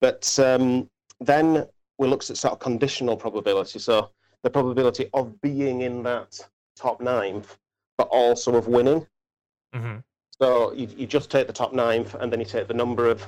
[0.00, 0.88] but um,
[1.20, 1.66] then
[1.98, 3.80] we looked at sort of conditional probability.
[3.80, 4.10] So
[4.44, 6.38] the probability of being in that
[6.76, 7.56] top ninth,
[7.98, 9.06] but also of winning.
[9.74, 9.96] hmm
[10.40, 13.26] So you, you just take the top ninth and then you take the number of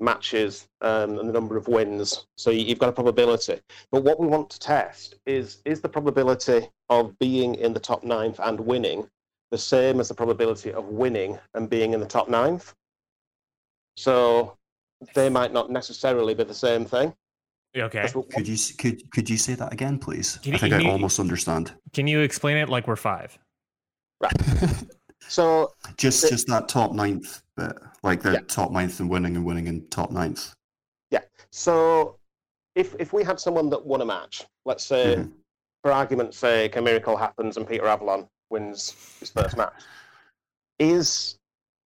[0.00, 2.26] matches um, and the number of wins.
[2.36, 3.60] So you, you've got a probability.
[3.92, 8.02] But what we want to test is is the probability of being in the top
[8.02, 9.08] ninth and winning
[9.50, 12.74] the same as the probability of winning and being in the top ninth?
[13.96, 14.56] So
[15.14, 17.14] they might not necessarily be the same thing.
[17.76, 18.08] Okay.
[18.34, 20.38] Could you could could you say that again, please?
[20.42, 21.72] Can I think can I almost understand.
[21.92, 23.38] Can you explain it like we're five?
[25.28, 28.40] So just just that top ninth bit, like the Yeah.
[28.48, 30.52] top ninth and winning and winning in top ninth.
[31.12, 31.20] Yeah.
[31.52, 32.18] So
[32.74, 35.32] if if we had someone that won a match, let's say Mhm.
[35.84, 39.72] for argument's sake, a miracle happens and Peter Avalon wins his first match.
[40.80, 41.38] Is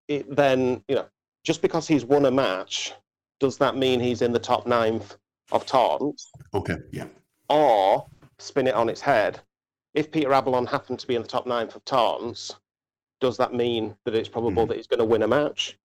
[0.08, 1.06] it then, you know,
[1.42, 2.94] just because he's won a match,
[3.40, 5.16] does that mean he's in the top ninth
[5.52, 6.30] of taunts?
[6.54, 7.08] Okay, yeah.
[7.50, 8.06] Or
[8.38, 9.40] spin it on its head,
[9.94, 12.54] if Peter Avalon happened to be in the top ninth of taunts,
[13.20, 14.68] does that mean that it's probable Mhm.
[14.68, 15.78] that he's going to win a match?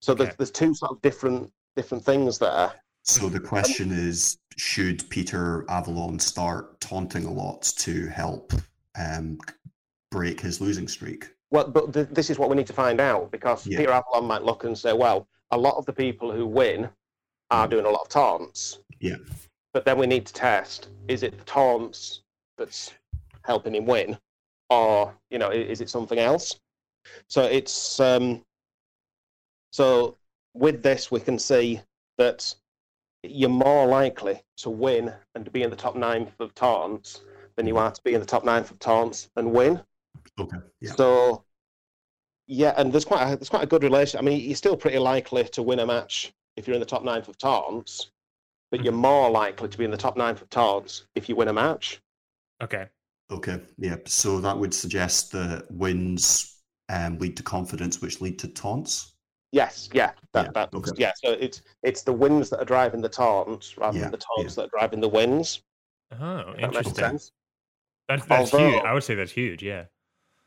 [0.00, 0.24] So Okay.
[0.24, 2.72] there's, there's two sort of different different things there.
[3.02, 8.52] So the question is, should Peter Avalon start taunting a lot to help
[8.98, 9.38] um,
[10.10, 11.28] break his losing streak?
[11.50, 13.76] Well, but th- this is what we need to find out because Yeah.
[13.78, 16.88] Peter Avalon might look and say, well, a lot of the people who win
[17.50, 17.70] are Mm.
[17.72, 18.78] doing a lot of taunts.
[19.00, 19.16] Yeah.
[19.74, 22.22] But then we need to test is it the taunts
[22.56, 22.94] that's
[23.46, 24.18] helping him win?
[24.70, 26.58] Or, you know, is it something else?
[27.28, 28.42] So it's um,
[29.70, 30.16] so
[30.54, 31.80] with this we can see
[32.18, 32.54] that
[33.22, 37.22] you're more likely to win and to be in the top nine of taunts
[37.56, 39.80] than you are to be in the top nine of taunts and win.
[40.38, 40.56] Okay.
[40.80, 40.92] Yeah.
[40.92, 41.44] So
[42.46, 44.18] yeah, and there's quite a, there's quite a good relation.
[44.18, 47.04] I mean, you're still pretty likely to win a match if you're in the top
[47.04, 48.10] nine of taunts,
[48.70, 51.48] but you're more likely to be in the top nine of taunts if you win
[51.48, 52.00] a match.
[52.62, 52.86] Okay.
[53.30, 53.60] Okay.
[53.78, 53.96] Yeah.
[54.06, 59.14] So that would suggest that wins um, lead to confidence, which lead to taunts.
[59.52, 60.90] Yes, yeah, that, Yeah, that, okay.
[60.96, 61.12] yeah.
[61.22, 64.54] So it's it's the wins that are driving the taunts rather Yeah, than the taunts
[64.56, 65.62] that are driving the wins.
[66.12, 66.18] Oh,
[66.54, 66.94] that interesting.
[66.94, 67.32] sense.
[68.08, 68.84] That's that's Although- huge.
[68.84, 69.62] I would say that's huge.
[69.62, 69.84] Yeah.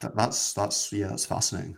[0.01, 1.77] That, that's that's yeah, that's fascinating.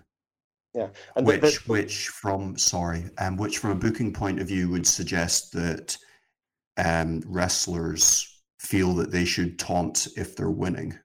[0.75, 4.69] And the- which the- which from sorry, um, which from a booking point of view
[4.69, 5.97] would suggest that
[6.77, 8.30] um, wrestlers
[8.61, 10.97] feel that they should taunt if they're winning.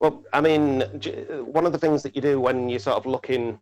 [0.00, 0.80] Well, I mean,
[1.46, 3.60] one of the things that you do when you're sort of looking,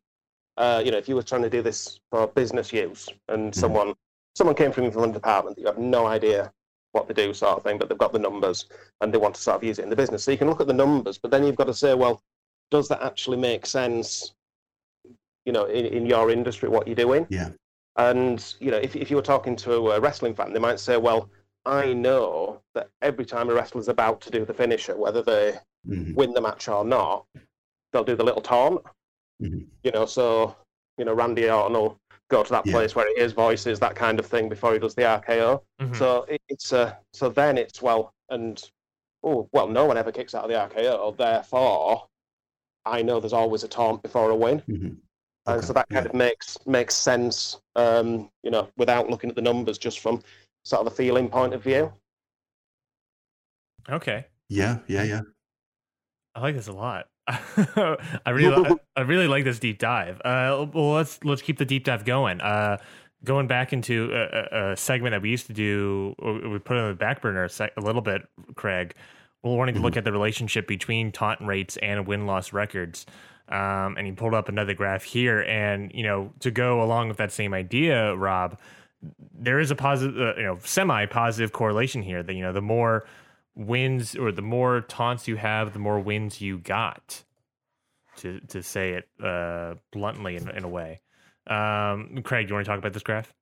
[0.56, 3.54] uh, you know, if you were trying to do this for business use, and Mhm.
[3.54, 3.94] someone
[4.36, 6.50] someone came from from a department that you have no idea
[6.92, 8.66] what they do, sort of thing, but they've got the numbers
[9.00, 10.24] and they want to sort of use it in the business.
[10.24, 12.22] So you can look at the numbers, but then you've got to say, well,
[12.70, 14.32] does that actually make sense?
[15.44, 17.26] You know, in, in your industry, what you're doing.
[17.28, 17.50] Yeah.
[17.96, 20.96] And you know, if if you were talking to a wrestling fan, they might say,
[20.96, 21.28] well.
[21.70, 26.14] I know that every time a wrestler's about to do the finisher, whether they Mhm.
[26.14, 27.26] win the match or not,
[27.92, 28.84] they'll do the little taunt.
[29.40, 29.68] Mhm.
[29.84, 30.56] You know, so
[30.98, 31.98] you know Randy Orton will
[32.28, 32.72] go to that Yeah.
[32.72, 35.62] place where he hears voices, that kind of thing, before he does the RKO.
[35.80, 35.96] Mhm.
[35.96, 38.62] So it, it's uh, so then it's well and
[39.22, 42.08] oh well, no one ever kicks out of the RKO, therefore
[42.84, 44.96] I know there's always a taunt before a win, Mhm.
[45.46, 46.10] and so that kind yeah.
[46.10, 47.60] of makes makes sense.
[47.76, 50.22] Um, you know, without looking at the numbers, just from
[50.64, 51.92] sort of a feeling point of view.
[53.88, 54.26] Okay.
[54.48, 55.20] Yeah, yeah, yeah.
[56.34, 57.06] I like this a lot.
[57.28, 60.20] I really, li- I really like this deep dive.
[60.24, 62.40] Uh, well, let's let's keep the deep dive going.
[62.40, 62.78] Uh,
[63.24, 66.14] going back into a, a- a segment that we used to do,
[66.50, 68.22] we put on the back burner a, sec- a little bit,
[68.56, 68.94] Craig.
[69.42, 73.06] We're wanting to look at the relationship between taunt rates and win loss records.
[73.48, 77.16] Um, and he pulled up another graph here, and you know, to go along with
[77.16, 78.58] that same idea, Rob,
[79.34, 82.22] there is a positive, uh, you know, semi positive correlation here.
[82.22, 83.06] That you know, the more
[83.54, 87.24] wins or the more taunts you have, the more wins you got.
[88.18, 91.00] To to say it uh, bluntly in, in a way.
[91.46, 93.32] Um, Craig, you want to talk about this graph?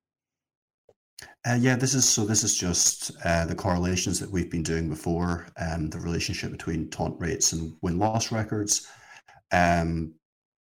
[1.45, 2.25] Uh, yeah, this is so.
[2.25, 6.89] This is just uh, the correlations that we've been doing before, um, the relationship between
[6.89, 8.87] taunt rates and win loss records.
[9.51, 10.13] Um,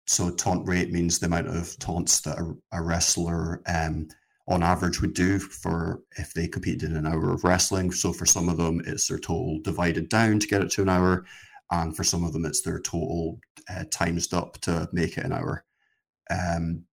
[0.06, 4.08] so taunt rate means the amount of taunts that a, a wrestler, um,
[4.48, 7.92] on average, would do for if they competed in an hour of wrestling.
[7.92, 10.88] So for some of them, it's their total divided down to get it to an
[10.88, 11.24] hour,
[11.70, 13.40] and for some of them, it's their total
[13.70, 15.64] uh, timesed up to make it an hour.
[16.30, 16.84] Um,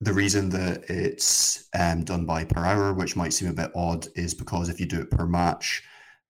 [0.00, 4.06] the reason that it's um, done by per hour, which might seem a bit odd,
[4.14, 5.82] is because if you do it per match,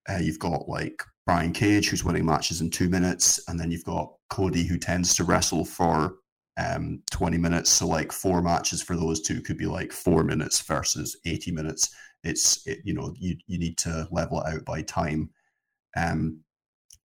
[0.09, 3.85] uh, you've got like Brian Cage, who's winning matches in two minutes, and then you've
[3.85, 6.17] got Cody, who tends to wrestle for
[6.57, 7.71] um, 20 minutes.
[7.71, 11.95] So, like, four matches for those two could be like four minutes versus 80 minutes.
[12.23, 15.31] It's, it, you know, you, you need to level it out by time.
[15.97, 16.41] Um,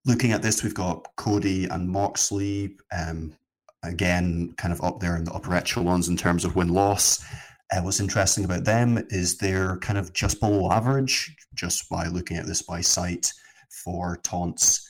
[0.06, 2.78] looking at this, we've got Cody and Moxley.
[2.96, 3.34] Um,
[3.84, 7.24] again, kind of up there in the upper echelons in terms of win loss.
[7.72, 12.38] Uh, what's interesting about them is they're kind of just below average, just by looking
[12.38, 13.32] at this by sight
[13.70, 14.89] for taunts.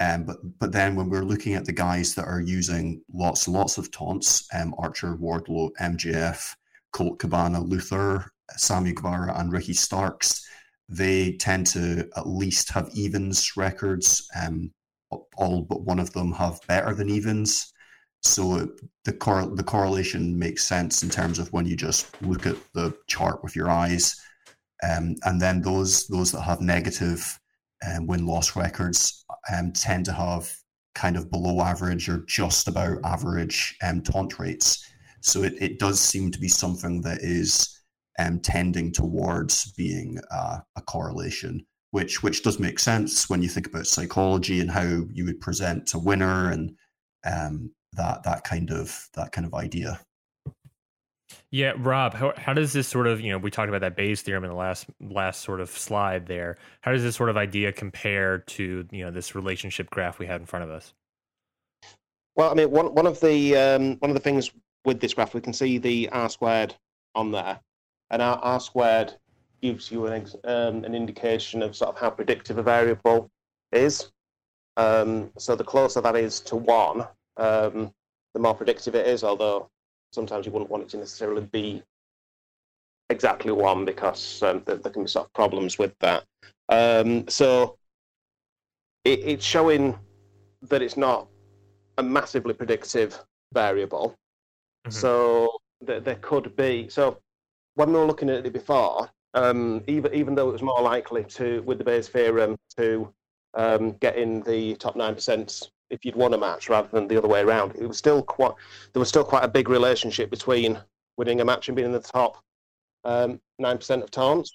[0.00, 3.76] Um, but but then when we're looking at the guys that are using lots lots
[3.78, 6.54] of taunts, um, Archer, Wardlow, MJF,
[6.92, 10.46] Colt Cabana, Luther, Sammy Guevara, and Ricky Starks,
[10.88, 14.26] they tend to at least have evens records.
[14.40, 14.72] Um,
[15.36, 17.72] all but one of them have better than evens.
[18.22, 18.68] So
[19.04, 22.94] the cor- the correlation makes sense in terms of when you just look at the
[23.06, 24.14] chart with your eyes,
[24.82, 27.39] um, and then those those that have negative
[27.86, 30.50] um, win loss records um, tend to have
[30.94, 34.84] kind of below average or just about average um, taunt rates.
[35.22, 37.80] So it, it does seem to be something that is
[38.18, 43.66] um, tending towards being uh, a correlation, which which does make sense when you think
[43.66, 46.72] about psychology and how you would present a winner and
[47.24, 50.00] um, that that kind of that kind of idea.
[51.52, 54.22] Yeah, Rob, how, how does this sort of, you know, we talked about that Bayes
[54.22, 56.58] theorem in the last last sort of slide there.
[56.80, 60.40] How does this sort of idea compare to, you know, this relationship graph we had
[60.40, 60.94] in front of us?
[62.36, 64.52] Well, I mean, one one of the um, one of the things
[64.84, 66.76] with this graph, we can see the R squared
[67.16, 67.58] on there,
[68.10, 69.14] and our R squared
[69.60, 73.28] gives you an um, an indication of sort of how predictive a variable
[73.72, 74.12] is.
[74.76, 77.92] Um, so the closer that is to one, um,
[78.34, 79.24] the more predictive it is.
[79.24, 79.68] Although
[80.12, 81.82] sometimes you wouldn't want it to necessarily be
[83.10, 86.24] exactly one because um, there, there, can be sort of problems with that.
[86.68, 87.76] Um, so
[89.04, 89.98] it, it's showing
[90.62, 91.28] that it's not
[91.98, 93.18] a massively predictive
[93.52, 94.16] variable.
[94.86, 94.92] Mm-hmm.
[94.92, 96.88] So th- there could be.
[96.88, 97.18] So
[97.74, 101.24] when we were looking at it before, um, even even though it was more likely
[101.24, 103.12] to with the Bayes theorem to
[103.54, 107.16] um, get in the top nine percent if you'd won a match rather than the
[107.16, 108.52] other way around, it was still quite
[108.92, 110.78] there was still quite a big relationship between
[111.16, 112.42] winning a match and being in the top
[113.04, 114.52] um, nine um, percent of taunts.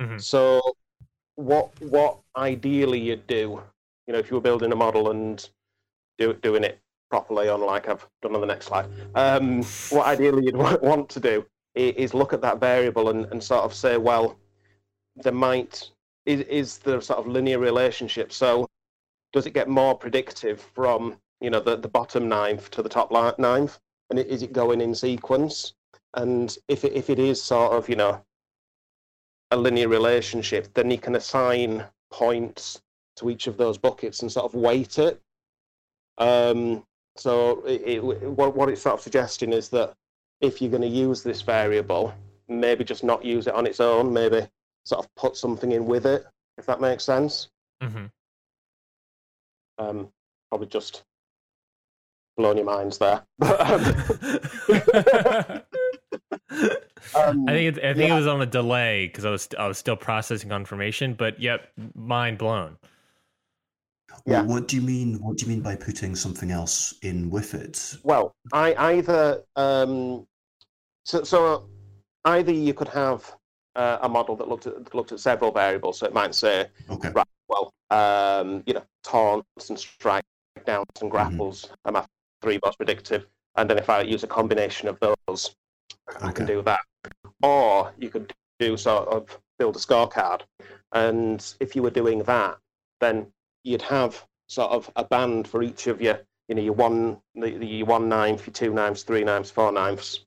[0.00, 0.18] Mm-hmm.
[0.18, 0.60] So
[1.36, 3.60] what what ideally you'd do,
[4.06, 5.48] you know, if you were building a model and
[6.18, 6.78] do, doing it
[7.10, 11.20] properly on like I've done on the next slide, um, what ideally you'd want to
[11.20, 14.38] do is look at that variable and, and sort of say, well,
[15.16, 15.90] there might
[16.24, 18.32] is, is the sort of linear relationship.
[18.32, 18.68] So
[19.34, 23.10] does it get more predictive from you know the, the bottom ninth to the top
[23.38, 23.78] ninth,
[24.08, 25.74] and is it going in sequence?
[26.14, 28.24] And if it, if it is sort of you know
[29.50, 32.80] a linear relationship, then you can assign points
[33.16, 35.20] to each of those buckets and sort of weight it.
[36.18, 36.84] Um,
[37.16, 39.94] so it, it, what, what it's sort of suggesting is that
[40.40, 42.14] if you're going to use this variable,
[42.48, 44.46] maybe just not use it on its own, maybe
[44.84, 46.24] sort of put something in with it,
[46.58, 47.48] if that makes sense.
[47.82, 48.06] Mm-hmm.
[49.78, 50.08] Um,
[50.50, 51.02] probably just
[52.36, 53.22] blown your minds there.
[57.14, 58.14] Um, I think it, I think yeah.
[58.14, 61.68] it was on a delay because I was I was still processing confirmation, but yep,
[61.94, 62.76] mind blown.
[64.26, 64.42] Yeah.
[64.42, 65.20] what do you mean?
[65.20, 67.96] What do you mean by putting something else in with it?
[68.04, 70.26] Well, I either um,
[71.04, 71.68] so so
[72.24, 73.30] either you could have
[73.76, 77.10] uh, a model that looked at looked at several variables, so it might say, okay,
[77.10, 80.24] right, well, um, you know, taunts and strike
[80.64, 81.16] downs and mm-hmm.
[81.16, 81.74] grapples mm-hmm.
[81.84, 82.06] are my
[82.42, 83.26] three most predictive,
[83.56, 85.54] and then if I use a combination of those,
[86.10, 86.26] okay.
[86.26, 86.80] I can do that.
[87.42, 90.42] Or you could do sort of build a scorecard,
[90.92, 92.58] and if you were doing that,
[93.00, 93.26] then
[93.64, 97.50] you'd have sort of a band for each of your, you know, your one, the,
[97.50, 100.24] the your one ninth, your two ninths, three ninths, four ninths,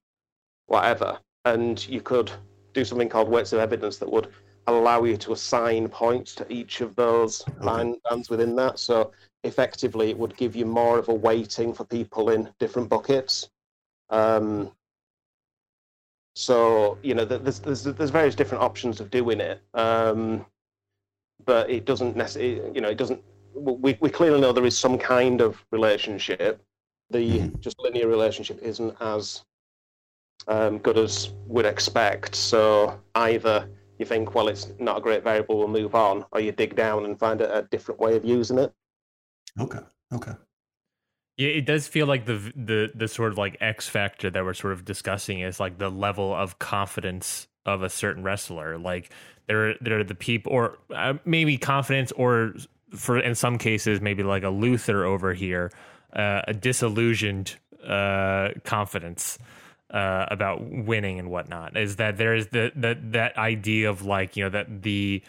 [0.68, 2.32] whatever, and you could
[2.74, 4.28] do something called weights of evidence that would
[4.76, 7.96] allow you to assign points to each of those okay.
[8.10, 8.80] bands within that.
[8.80, 9.12] So
[9.44, 13.50] effectively, it would give you more of a weighting for people in different buckets.
[14.10, 14.72] Um,
[16.36, 20.46] so you know, there's, there's there's various different options of doing it, um,
[21.46, 23.22] but it doesn't necessarily, you know, it doesn't.
[23.56, 26.62] We we clearly know there is some kind of relationship.
[27.10, 27.60] The mm-hmm.
[27.60, 29.46] just linear relationship isn't as
[30.48, 32.36] um, good as we'd expect.
[32.36, 33.68] So either
[34.00, 37.06] you think, well, it's not a great variable, we'll move on, or you dig down
[37.06, 38.74] and find a, a different way of using it.
[39.60, 39.80] Okay.
[40.14, 40.34] Okay.
[41.38, 44.56] Yeah, it does feel like the the the sort of like X factor that we're
[44.56, 48.78] sort of discussing is like the level of confidence of a certain wrestler.
[48.80, 49.12] Like
[49.48, 52.54] there there are the people, or uh, maybe confidence, or
[52.96, 55.72] for in some cases maybe like a Luther over here,
[56.14, 57.56] uh, a disillusioned
[57.88, 59.38] uh, confidence
[59.92, 61.78] uh, about winning and whatnot.
[61.78, 65.22] Is that there is the that that idea of like you know that the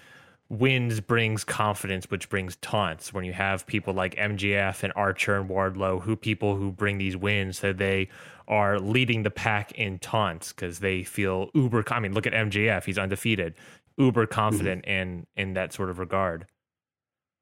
[0.49, 3.13] wins brings confidence, which brings taunts.
[3.13, 7.17] When you have people like MJF and Archer and Wardlow, who people who bring these
[7.17, 8.09] wins, so they
[8.47, 11.85] are leading the pack in taunts because they feel uber.
[11.93, 13.55] I mean, look at MJF he's undefeated,
[13.97, 14.91] uber confident mm-hmm.
[14.91, 16.47] in in that sort of regard.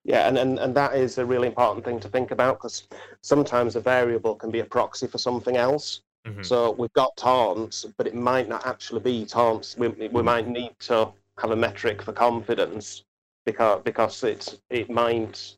[0.06, 2.86] Yeah, and, and, and that is a really important thing to think about because
[3.22, 6.02] sometimes a variable can be a proxy for something else.
[6.26, 6.42] Mm-hmm.
[6.42, 9.76] So we've got taunts, but it might not actually be taunts.
[9.76, 13.04] We, we might need to have a metric for confidence
[13.44, 15.56] because because it's it might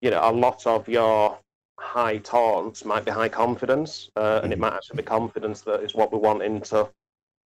[0.00, 1.38] you know a lot of your
[1.78, 4.62] high taunts might be high confidence uh, and it mm-hmm.
[4.62, 6.88] might actually be confidence that is what we want into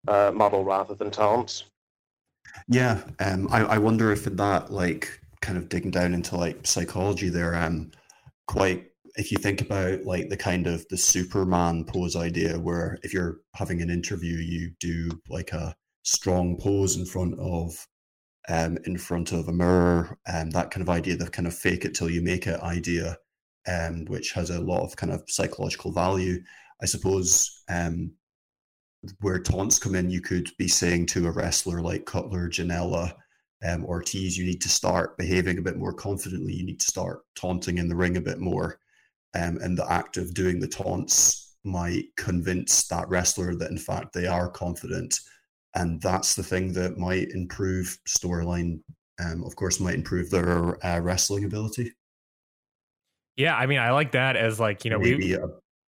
[0.08, 1.64] uh, model rather than taunts
[2.68, 6.66] yeah um I, I wonder if in that like kind of digging down into like
[6.66, 7.90] psychology there um
[8.46, 13.14] quite if you think about like the kind of the superman pose idea where if
[13.14, 17.86] you're having an interview you do like a strong pose in front of
[18.48, 21.54] um, in front of a mirror, and um, that kind of idea, the kind of
[21.54, 23.16] fake it till you make it idea,
[23.66, 26.42] um, which has a lot of kind of psychological value.
[26.82, 28.12] I suppose um,
[29.20, 33.14] where taunts come in, you could be saying to a wrestler like Cutler, Janela,
[33.66, 36.52] um, Ortiz, you need to start behaving a bit more confidently.
[36.52, 38.78] You need to start taunting in the ring a bit more.
[39.34, 44.12] Um, and the act of doing the taunts might convince that wrestler that in fact
[44.12, 45.18] they are confident
[45.74, 48.80] and that's the thing that might improve storyline.
[49.24, 51.92] Um, of course, might improve their uh, wrestling ability.
[53.36, 55.48] Yeah, I mean, I like that as like you know maybe we a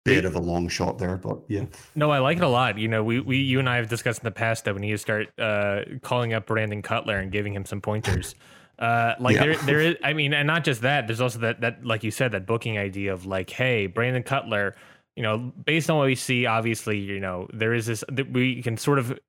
[0.06, 1.66] bit of a long shot there, but yeah.
[1.96, 2.78] No, I like it a lot.
[2.78, 4.92] You know, we, we you and I have discussed in the past that we need
[4.92, 8.36] to start uh, calling up Brandon Cutler and giving him some pointers.
[8.80, 9.44] Uh, like Yeah.
[9.46, 12.12] there there is I mean, and not just that, there's also that that like you
[12.12, 14.76] said, that booking idea of like, hey, Brandon Cutler,
[15.16, 18.62] you know, based on what we see, obviously, you know, there is this that we
[18.62, 19.20] can sort of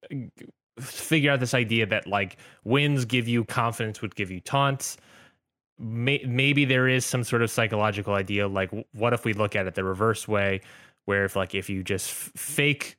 [0.79, 4.97] figure out this idea that like wins give you confidence would give you taunts
[5.79, 9.67] may, maybe there is some sort of psychological idea like what if we look at
[9.67, 10.61] it the reverse way
[11.07, 12.97] where if like if you just fake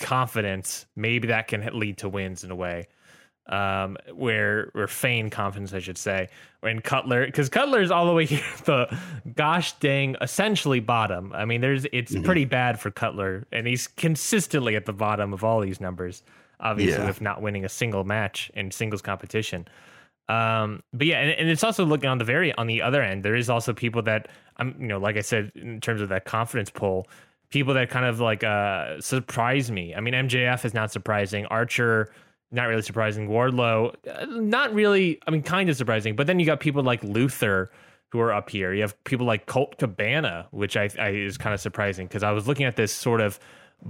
[0.00, 2.86] confidence maybe that can lead to wins in a way
[3.46, 6.28] um where or feign confidence i should say
[6.60, 8.98] when cutler because cutler's all the way here at the
[9.34, 12.24] gosh dang essentially bottom i mean there's it's Mhm.
[12.24, 16.22] pretty bad for cutler and he's consistently at the bottom of all these numbers
[16.60, 17.06] obviously Yeah.
[17.08, 19.66] with not winning a single match in singles competition
[20.28, 23.24] um, but yeah, and, and it's also looking on the very on the other end.
[23.24, 26.24] There is also people that I'm, you know, like I said, in terms of that
[26.24, 27.06] confidence poll,
[27.50, 29.94] people that kind of like uh surprise me.
[29.94, 31.44] I mean, MJF is not surprising.
[31.46, 32.08] Archer,
[32.52, 33.28] not really surprising.
[33.28, 35.18] Wardlow, uh, not really.
[35.26, 36.14] I mean, kind of surprising.
[36.14, 37.70] But then you got people like Luther
[38.10, 38.72] who are up here.
[38.72, 42.30] You have people like Colt Cabana, which I, I is kind of surprising because I
[42.32, 43.40] was looking at this sort of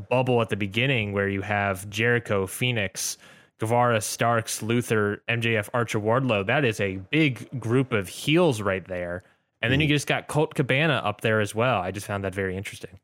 [0.08, 3.18] bubble at the beginning where you have Jericho, Fenix.
[3.58, 6.44] Guevara, Starks, Luther, MJF, Archer, Wardlow.
[6.44, 9.22] That is a big group of heels right there.
[9.62, 11.80] And then you just got Colt Cabana up there as well.
[11.80, 12.98] I just found that very interesting.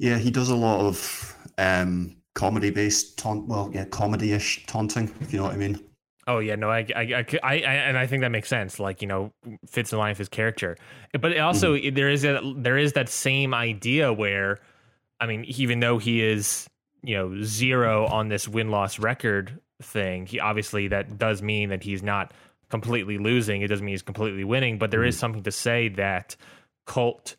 [0.00, 3.48] Yeah, he does a lot of um, comedy based taunt.
[3.48, 5.80] Well, yeah, comedy ish taunting, if you know what I mean.
[6.28, 8.78] Oh yeah, no, I, I, I, I, and I think that makes sense.
[8.78, 9.32] Like you know,
[9.66, 10.76] fits in line with his character.
[11.20, 11.94] But it also mm-hmm.
[11.96, 14.58] there is a there is that same idea where,
[15.20, 16.68] I mean, even though he is
[17.02, 21.82] you know zero on this win loss record thing, he obviously that does mean that
[21.82, 22.32] he's not
[22.68, 23.62] completely losing.
[23.62, 24.78] It doesn't mean he's completely winning.
[24.78, 25.20] But there is mm-hmm.
[25.20, 26.36] something to say that
[26.86, 27.34] Colt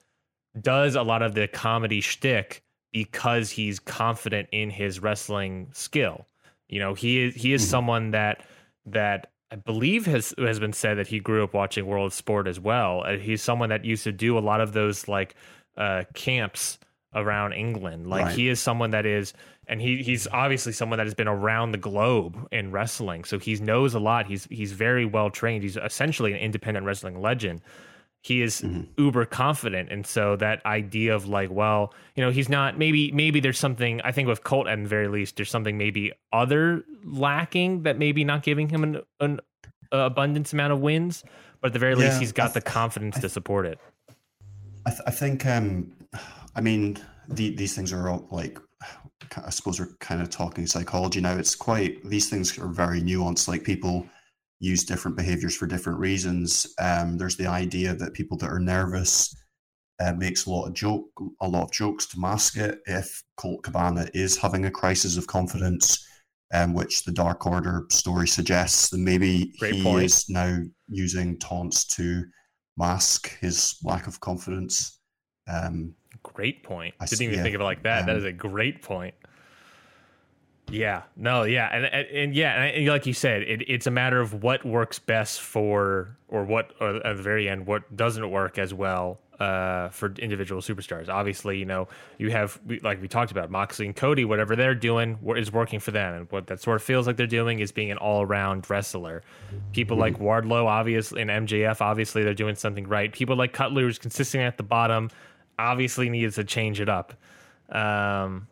[0.60, 6.26] does a lot of the comedy shtick because he's confident in his wrestling skill.
[6.68, 7.70] You know, he is he is Mhm.
[7.70, 8.46] someone that
[8.86, 12.48] that I believe has has been said that he grew up watching World of Sport
[12.48, 13.04] as well.
[13.06, 15.36] Uh, he's someone that used to do a lot of those like
[15.78, 16.78] uh, camps
[17.16, 18.06] around England.
[18.08, 18.36] Like Right.
[18.36, 19.34] he is someone that is,
[19.66, 23.24] and he he's obviously someone that has been around the globe in wrestling.
[23.24, 24.28] So he knows a lot.
[24.28, 25.64] He's he's very well trained.
[25.64, 27.62] He's essentially an independent wrestling legend.
[28.22, 28.88] He is Mhm.
[28.98, 32.78] uber confident, and so that idea of like, well, you know, he's not.
[32.78, 34.02] Maybe maybe there's something.
[34.02, 38.26] I think with Colt, at the very least, there's something maybe other lacking that maybe
[38.26, 39.40] not giving him an, an
[39.92, 41.24] abundance amount of wins.
[41.62, 43.80] But at the very least, he's got th- the confidence I to support it.
[44.86, 45.92] I, th- I think, um,
[46.56, 46.98] I mean,
[47.28, 48.58] the, these things are all like,
[49.46, 51.36] I suppose we're kind of talking psychology now.
[51.38, 53.48] It's quite, these things are very nuanced.
[53.50, 54.08] Like people
[54.60, 56.68] use different behaviors for different reasons.
[56.80, 59.36] Um, there's the idea that people that are nervous
[60.02, 61.08] uh, makes a lot of joke,
[61.42, 62.80] a lot of jokes to mask it.
[62.86, 66.06] If Colt Cabana is having a crisis of confidence,
[66.54, 70.06] um, which the Dark Order story suggests, then maybe Great he point.
[70.06, 72.24] is now using taunts to
[72.78, 75.00] mask his lack of confidence.
[75.48, 75.94] Um,
[76.24, 76.96] Great point.
[77.00, 77.44] I Didn't even yeah.
[77.44, 78.06] think of it like that.
[78.06, 79.14] that Um, is a great point.
[80.72, 81.04] Yeah.
[81.16, 81.44] No.
[81.44, 81.70] Yeah.
[81.72, 82.64] And and, and yeah.
[82.64, 86.74] And like you said, it, it's a matter of what works best for, or what,
[86.80, 91.10] or at the very end, what doesn't work as well uh, for individual superstars.
[91.10, 94.26] Obviously, you know, you have like we talked about Moxley and Cody.
[94.26, 97.28] Whatever they're doing is working for them, and what that sort of feels like they're
[97.28, 99.24] doing is being an all-around wrestler.
[99.72, 103.12] People like Wardlow, obviously, and MJF, obviously, they're doing something right.
[103.12, 105.10] People like Cutler, who's consistently at the bottom,
[105.58, 107.14] obviously needs to change it up.
[107.70, 108.48] Um,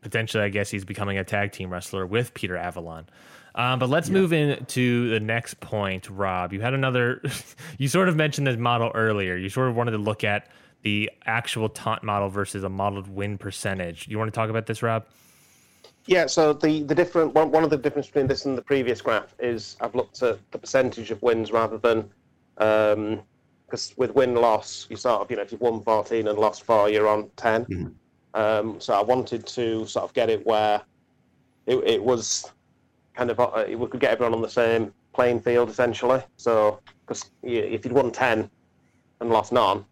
[0.00, 3.06] potentially, I guess he's becoming a tag team wrestler with Peter Avalon.
[3.54, 6.52] Um, but let's move into the next point, Rob.
[6.52, 7.20] You had another,
[7.78, 9.36] you sort of mentioned this model earlier.
[9.36, 10.48] You sort of wanted to look at
[10.82, 14.06] the actual taunt model versus a modeled win percentage.
[14.08, 15.04] You want to talk about this, Rob?
[16.06, 19.00] Yeah, so the, the different one, one of the difference between this and the previous
[19.02, 22.08] graph is I've looked at the percentage of wins rather than
[22.56, 26.64] because with win loss you sort of you know if you've won 14 and lost
[26.64, 27.64] four you're on 10.
[27.66, 27.94] Mhm.
[28.34, 30.82] Um, so I wanted to sort of get it where
[31.66, 32.50] it, it was
[33.14, 36.22] kind of uh, we could get everyone on the same playing field essentially.
[36.36, 38.48] So because if you'd won 10
[39.20, 39.84] and lost none,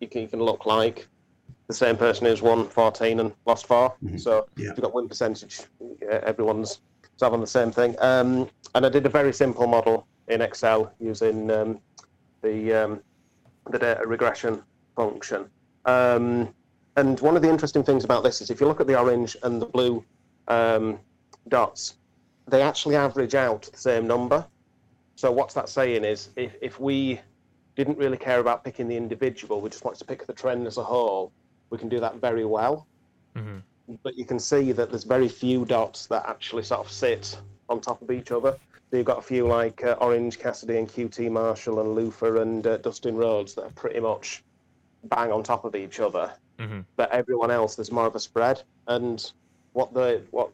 [0.00, 1.08] you can you can look like
[1.68, 4.20] the same person who's won 14 and lost 4 Mhm.
[4.20, 4.70] So Yeah.
[4.70, 5.60] if you've got win percentage,
[6.02, 6.80] everyone's
[7.16, 7.96] sort of on the same thing.
[8.00, 11.80] Um, and I did a very simple model in Excel using um,
[12.42, 13.02] the um,
[13.70, 14.62] the data regression
[14.96, 15.50] function.
[15.84, 16.54] Um,
[16.96, 19.36] and one of the interesting things about this is if you look at the orange
[19.42, 20.04] and the blue
[20.48, 20.98] um,
[21.48, 21.96] dots,
[22.48, 24.46] they actually average out the same number.
[25.14, 27.20] So what's that saying is if, if we
[27.74, 29.60] didn't really care about picking the individual.
[29.60, 31.32] We just wanted to pick the trend as a whole.
[31.70, 32.86] We can do that very well.
[33.34, 33.58] hmm
[34.02, 37.38] But you can see that there's very few dots that actually sort of sit
[37.68, 38.56] on top of each other.
[38.90, 42.66] So you've got a few like uh, Orange Cassidy and QT Marshall and Luther and
[42.66, 44.44] uh, Dustin Rhodes that are pretty much
[45.04, 46.32] bang on top of each other.
[46.62, 48.62] Hmm But everyone else, there's more of a spread.
[48.86, 49.32] And
[49.72, 50.50] what the what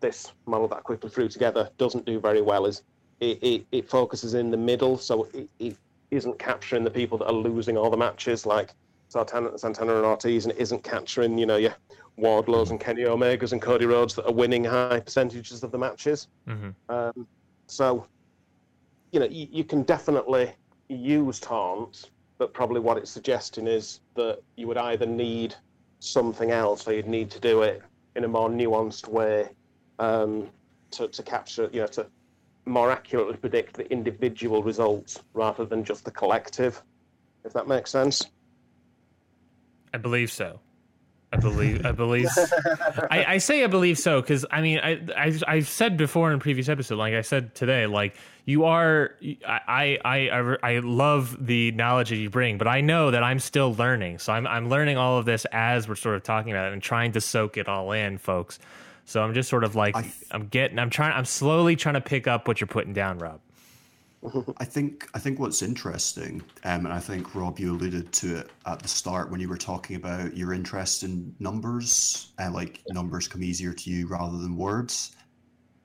[0.00, 2.82] this model that I quickly threw together doesn't do very well is
[3.20, 5.76] it, it, it focuses in the middle, so it, it
[6.10, 8.74] isn't capturing the people that are losing all the matches, like
[9.08, 11.74] Santana, Santana and Ortiz, and it isn't capturing, you know, your
[12.20, 16.28] Wardlows and Kenny Omegas and Cody Rhodes that are winning high percentages of the matches.
[16.46, 17.26] hmm Um,
[17.68, 18.06] so,
[19.12, 20.52] you know, you, you can definitely
[20.88, 25.54] use taunts, but probably what it's suggesting is that you would either need
[25.98, 27.82] something else or you'd need to do it
[28.14, 29.48] in a more nuanced way
[29.98, 30.48] um,
[30.92, 32.06] to, to capture, you know, to
[32.64, 36.82] more accurately predict the individual results rather than just the collective,
[37.44, 38.26] if that makes sense.
[39.92, 40.60] I believe so.
[41.32, 41.84] I believe.
[41.84, 42.28] I believe.
[43.10, 46.36] I, I say I believe so because I mean I, I I've said before in
[46.36, 48.16] a previous episode, like I said today, like
[48.46, 49.14] you are.
[49.46, 53.40] I I I I love the knowledge that you bring, but I know that I'm
[53.40, 54.20] still learning.
[54.20, 56.82] So I'm I'm learning all of this as we're sort of talking about it and
[56.82, 58.58] trying to soak it all in, folks.
[59.04, 60.78] So I'm just sort of like I I'm getting.
[60.78, 61.12] I'm trying.
[61.12, 63.40] I'm slowly trying to pick up what you're putting down, Rob.
[64.58, 68.50] I think I think what's interesting, um, and I think Rob, you alluded to it
[68.66, 73.28] at the start when you were talking about your interest in numbers, and like numbers
[73.28, 75.16] come easier to you rather than words.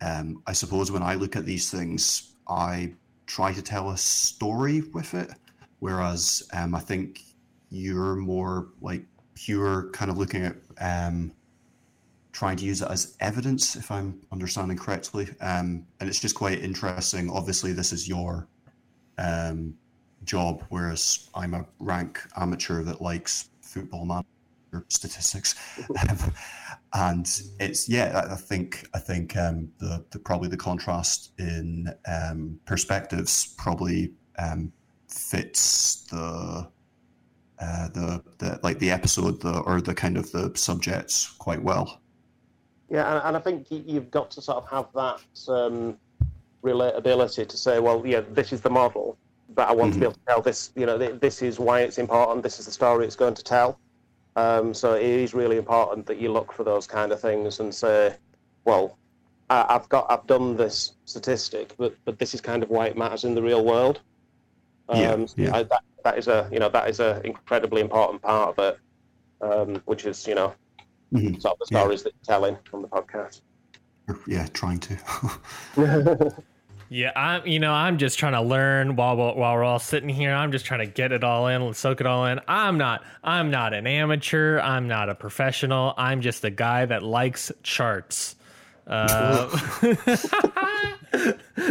[0.01, 2.93] Um, I suppose when I look at these things, I
[3.27, 5.29] try to tell a story with it,
[5.79, 7.21] whereas um, I think
[7.69, 9.05] you're more like
[9.35, 11.31] pure, kind of looking at um,
[12.33, 15.29] trying to use it as evidence, if I'm understanding correctly.
[15.39, 17.29] Um, and it's just quite interesting.
[17.29, 18.47] Obviously, this is your
[19.17, 19.75] um,
[20.25, 25.55] job, whereas I'm a rank amateur that likes football manager statistics.
[26.95, 27.27] And
[27.59, 32.59] it's yeah, I I think I think um, the, the probably the contrast in um,
[32.65, 34.71] perspectives probably um,
[35.07, 36.67] fits the.
[37.59, 42.01] Uh, the, the like the episode the or the kind of the subjects quite well
[42.89, 45.97] Yeah, and, and I think you've got to sort of have that um,
[46.63, 49.17] relatability to say, well, yeah, this is the model,
[49.55, 50.71] but I want to be able to tell this.
[50.75, 52.43] You know, th- this is why it's important.
[52.43, 53.79] This is the story it's going to tell.
[54.35, 57.73] Um, so it is really important that you look for those kind of things and
[57.73, 58.15] say,
[58.65, 58.97] well,
[59.49, 62.97] I, I've got, I've done this statistic, but but this is kind of why it
[62.97, 64.01] matters in the real world.
[64.93, 65.55] Yeah, Um, so yeah.
[65.55, 68.79] I, that that is a you know that is a incredibly important part of it,
[69.41, 70.53] um, which is you know
[71.13, 71.41] Mhm.
[71.41, 71.79] sort of the Yeah.
[71.81, 73.41] stories that you're telling on the podcast.
[74.27, 74.97] Yeah trying to
[76.89, 77.47] Yeah, I'm.
[77.47, 80.31] You know, I'm just trying to learn while while while we're all sitting here.
[80.31, 82.39] I'm just trying to get it all in, soak it all in.
[82.47, 83.03] I'm not.
[83.23, 84.59] I'm not an amateur.
[84.59, 85.95] I'm not a professional.
[85.97, 88.35] I'm just a guy that likes charts.
[88.85, 89.47] Uh,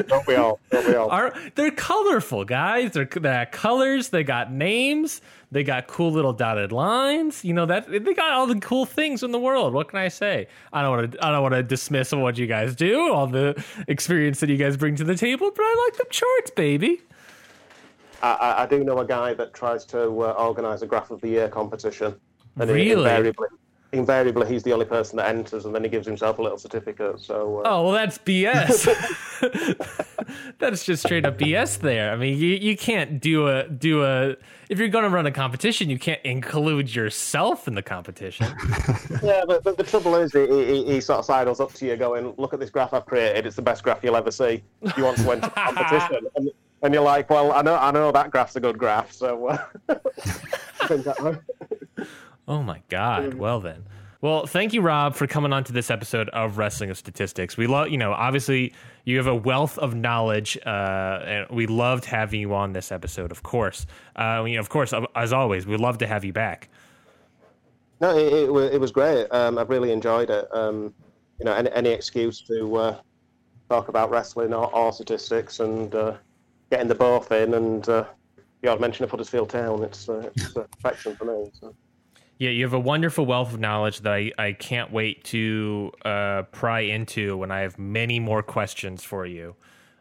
[0.08, 0.58] Don't we all?
[0.70, 1.10] Don't we all?
[1.10, 2.92] are they're colorful guys?
[2.92, 4.08] They're they got colors.
[4.08, 5.20] They got names.
[5.52, 7.44] They got cool little dotted lines.
[7.44, 9.74] You know that they got all the cool things in the world.
[9.74, 10.48] What can I say?
[10.72, 11.24] I don't want to.
[11.24, 14.78] I don't want to dismiss what you guys do, all the experience that you guys
[14.78, 15.50] bring to the table.
[15.54, 17.02] But I like them charts, baby.
[18.22, 21.20] I, I, I do know a guy that tries to uh, organise a graph of
[21.20, 22.14] the year competition,
[22.58, 22.92] and he- Really?
[23.10, 23.48] invariably,
[23.92, 27.20] invariably he's the only person that enters, and then he gives himself a little certificate.
[27.20, 28.88] So uh, Oh well, that's BS.
[30.58, 31.78] that's just straight up BS.
[31.78, 32.10] There.
[32.10, 34.36] I mean, you, you can't do a do a
[34.68, 38.46] if you're going to run a competition, you can't include yourself in the competition.
[39.22, 41.96] yeah, but, but the trouble is, he, he, he sort of sidles up to you,
[41.96, 43.46] going, "Look at this graph I've created.
[43.46, 44.62] It's the best graph you'll ever see.
[44.96, 46.50] You want to enter the competition?" And,
[46.82, 49.58] and you're like, "Well, I know, I know that graph's a good graph, so." Uh,
[50.80, 51.42] I think that-
[52.52, 53.32] Oh my God.
[53.32, 53.84] Well then.
[54.20, 57.56] Well, thank you, Rob, for coming on to this episode of Wrestling of Statistics.
[57.56, 58.74] We love, you know, obviously
[59.06, 60.68] you have a wealth of knowledge, uh,
[61.24, 63.32] and we loved having you on this episode.
[63.32, 63.86] Of course,
[64.16, 66.68] uh, you know, of course, as always, we'd love to have you back.
[68.02, 69.28] No, it, it, it was great.
[69.30, 70.46] Um, I've really enjoyed it.
[70.54, 70.92] Um,
[71.38, 73.00] you know, any, any excuse to uh,
[73.70, 76.16] talk about wrestling or, or statistics and uh,
[76.70, 78.04] getting the both in and uh,
[78.60, 81.50] the odd mention of Huddersfield Town, it's, uh, it's uh, perfection for me.
[81.58, 81.74] So.
[82.42, 86.42] Yeah, you have a wonderful wealth of knowledge that I, I can't wait to uh,
[86.50, 89.54] pry into when I have many more questions for you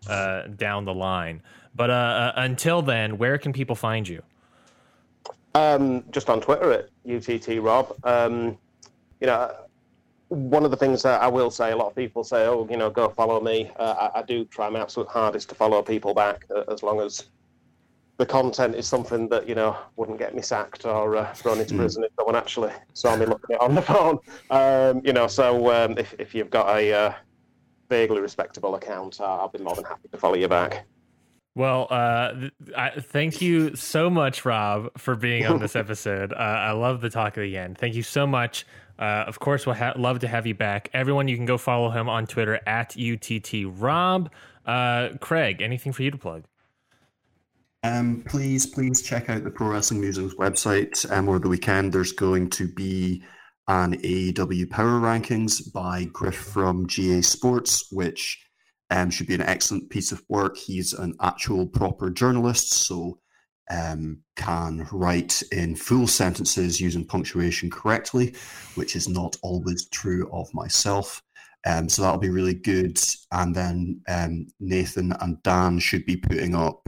[0.07, 1.43] uh, down the line.
[1.75, 4.23] But uh, uh, until then, where can people find you?
[5.53, 7.95] Um, just on Twitter at UTT Rob.
[8.03, 8.57] Um,
[9.19, 9.53] you know,
[10.29, 12.77] one of the things that I will say, a lot of people say, "Oh, you
[12.77, 16.15] know, go follow me." Uh, I, I do try my absolute hardest to follow people
[16.15, 17.25] back, uh, as long as
[18.21, 21.73] the content is something that you know wouldn't get me sacked or uh, thrown into
[21.73, 21.77] Mm.
[21.79, 24.19] prison if someone actually saw me looking at it on the phone.
[24.51, 25.45] Um, you know, so
[25.77, 27.13] um, if if you've got a uh,
[27.89, 30.85] vaguely respectable account, uh, I'll be more than happy to follow you back.
[31.55, 36.31] Well, uh, th- I, thank you so much, Rob, for being on this episode.
[36.31, 36.35] Uh,
[36.69, 37.77] I love the talk at the end.
[37.77, 38.65] Thank you so much.
[38.99, 40.89] Uh, of course, we'll ha- love to have you back.
[40.93, 44.29] Everyone, you can go follow him on Twitter at UTTRob.
[44.65, 46.43] Uh, Craig, anything for you to plug?
[47.83, 51.09] Um, please, please check out the Pro Wrestling Musings website.
[51.11, 53.23] Um, over the weekend, there's going to be
[53.67, 58.45] an AEW Power Rankings by Griff from GA Sports, which
[58.91, 60.57] um, should be an excellent piece of work.
[60.57, 63.17] He's an actual proper journalist, so
[63.71, 68.35] um, can write in full sentences using punctuation correctly,
[68.75, 71.23] which is not always true of myself.
[71.65, 72.99] Um, so that'll be really good.
[73.31, 76.87] And then um, Nathan and Dan should be putting up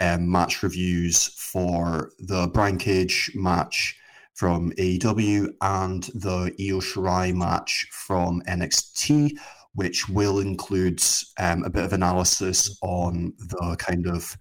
[0.00, 3.96] um, match reviews for the Brian Cage match
[4.34, 9.32] from AEW and the Io Shirai match from NXT,
[9.74, 11.02] which will include
[11.38, 14.36] um, a bit of analysis on the kind of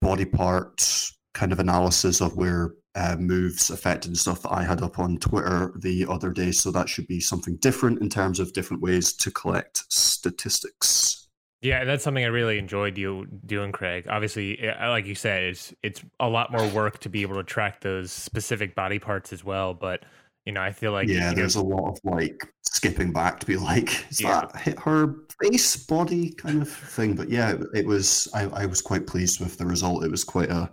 [0.00, 4.82] body parts kind of analysis of where uh, moves affected and stuff that I had
[4.82, 6.52] up on Twitter the other day.
[6.52, 11.21] So that should be something different in terms of different ways to collect statistics.
[11.62, 14.06] Yeah, that's something I really enjoyed you doing, Craig.
[14.10, 17.44] Obviously, uh, like you said, it's it's a lot more work to be able to
[17.44, 19.72] track those specific body parts as well.
[19.72, 20.04] But
[20.44, 23.38] you know, I feel like yeah, you know, there's a lot of like skipping back
[23.40, 24.40] to be like, is Yeah.
[24.40, 27.14] that hit her face, body kind of thing?
[27.14, 28.28] But yeah, it, it was.
[28.34, 30.04] I, I was quite pleased with the result.
[30.04, 30.68] It was quite a.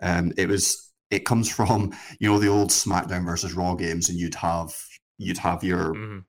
[0.00, 0.92] Um, it was.
[1.10, 4.72] It comes from you know the old SmackDown versus Raw games, and you'd have
[5.18, 6.24] you'd have your mhm.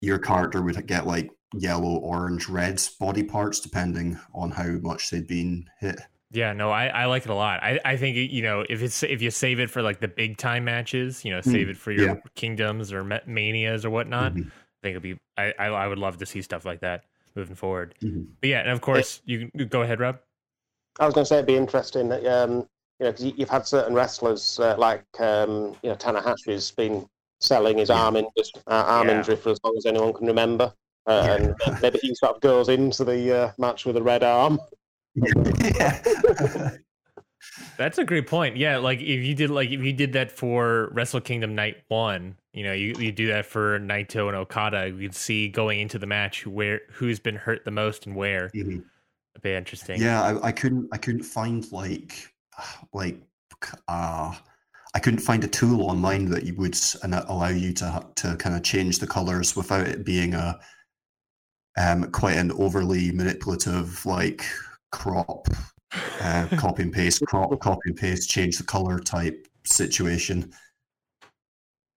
[0.00, 5.26] your character would get like yellow, orange, red body parts depending on how much they'd
[5.26, 6.00] been hit.
[6.30, 7.62] Yeah, no, I, I like it a lot.
[7.62, 10.36] I, I think you know if it's if you save it for like the big
[10.36, 12.20] time matches, you know, save Mm, it for your yeah.
[12.34, 14.32] kingdoms or manias or whatnot.
[14.32, 17.04] Mhm, I think it'd be I, I I would love to see stuff like that
[17.36, 17.94] moving forward.
[18.02, 18.36] mhm.
[18.40, 20.18] But yeah, and of course you can go ahead, Rob.
[21.00, 22.68] I was going to say it'd be interesting that um,
[23.00, 27.06] you know because you've had certain wrestlers uh, like um, you know Tanahashi's been
[27.40, 28.06] selling his Yeah.
[28.06, 29.10] arm injury, uh, arm Yeah.
[29.10, 30.72] injury for as long as anyone can remember,
[31.06, 31.52] uh, Yeah.
[31.66, 34.58] and maybe he sort of goes into the uh, match with a red arm.
[35.14, 36.02] yeah.
[37.76, 38.56] That's a great point.
[38.56, 42.36] Yeah, like if you did like if you did that for Wrestle Kingdom Night One,
[42.52, 45.98] you know, you, you do that for Naito and Okada, you can see going into
[45.98, 48.48] the match where who's been hurt the most and where.
[48.54, 48.82] Mhm.
[49.34, 50.00] It'd be interesting.
[50.00, 52.32] Yeah, I, I couldn't I couldn't find like
[52.92, 53.20] like
[53.88, 54.34] uh
[54.94, 58.54] I couldn't find a tool online that you would and allow you to to kind
[58.56, 60.58] of change the colors without it being a
[61.76, 64.44] um quite an overly manipulative like
[64.92, 65.48] crop
[66.20, 70.52] uh, copy and paste crop copy and paste change the color type situation.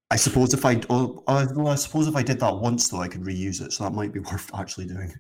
[0.10, 3.02] I suppose if I oh, uh, well, I suppose if I did that once though
[3.02, 5.14] I could reuse it so that might be worth actually doing.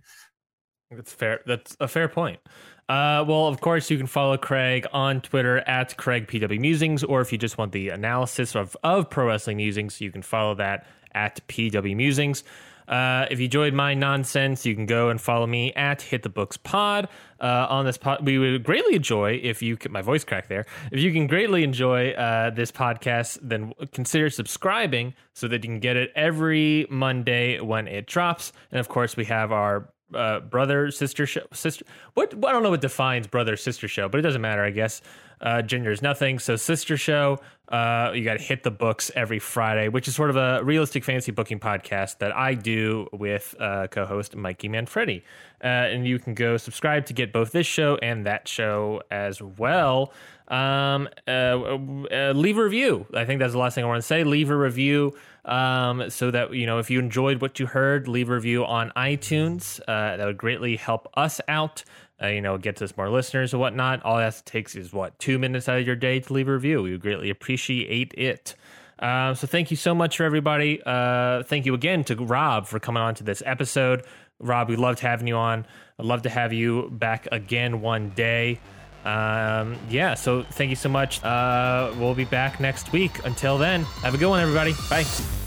[0.91, 1.41] That's fair.
[1.45, 2.39] That's a fair point.
[2.87, 7.19] Uh, well, of course, you can follow Craig on Twitter at Craig PW Musings, or
[7.19, 10.87] if you just want the analysis of, of pro wrestling musings, you can follow that
[11.13, 12.45] at PW Musings.
[12.88, 16.29] Uh, if you enjoyed my nonsense, you can go and follow me at Hit the
[16.29, 17.09] Books Pod.
[17.39, 20.65] Uh, on this pod, we would greatly enjoy if you my voice crack there.
[20.91, 25.80] If you can greatly enjoy uh, this podcast, then consider subscribing so that you can
[25.80, 28.53] get it every Monday when it drops.
[28.72, 32.69] And of course, we have our uh, brother sister show sister what I don't know
[32.69, 35.01] what defines brother sister show but it doesn't matter I guess.
[35.39, 36.39] Uh, gender is nothing.
[36.39, 37.39] So sister show
[37.69, 41.03] uh, you got to hit the books every Friday which is sort of a realistic
[41.03, 45.21] fantasy booking podcast that I do with uh, co-host Mikey Manfredi.
[45.63, 49.41] Uh, and you can go subscribe to get both this show and that show as
[49.41, 50.11] well
[50.48, 53.06] um, uh, uh, leave a review.
[53.14, 54.24] I think that's the last thing I want to say.
[54.24, 55.15] Leave a review
[55.45, 58.91] um, so that you know if you enjoyed what you heard, leave a review on
[58.95, 59.80] iTunes.
[59.82, 61.84] Uh, that would greatly help us out.
[62.22, 64.03] Uh, you know, gets us more listeners and whatnot.
[64.03, 66.82] All that takes is what two minutes out of your day to leave a review.
[66.82, 68.56] We would greatly appreciate it.
[68.99, 70.82] Um, so thank you so much for everybody.
[70.84, 74.03] Uh, thank you again to Rob for coming on to this episode.
[74.40, 75.68] Rob, we loved having you on.
[75.99, 78.60] I'd love to have you back again one day
[79.06, 81.24] um, yeah, so thank you so much.
[81.24, 83.24] Uh, we'll be back next week.
[83.26, 84.74] Until then, have a good one, everybody.
[84.90, 85.47] Bye.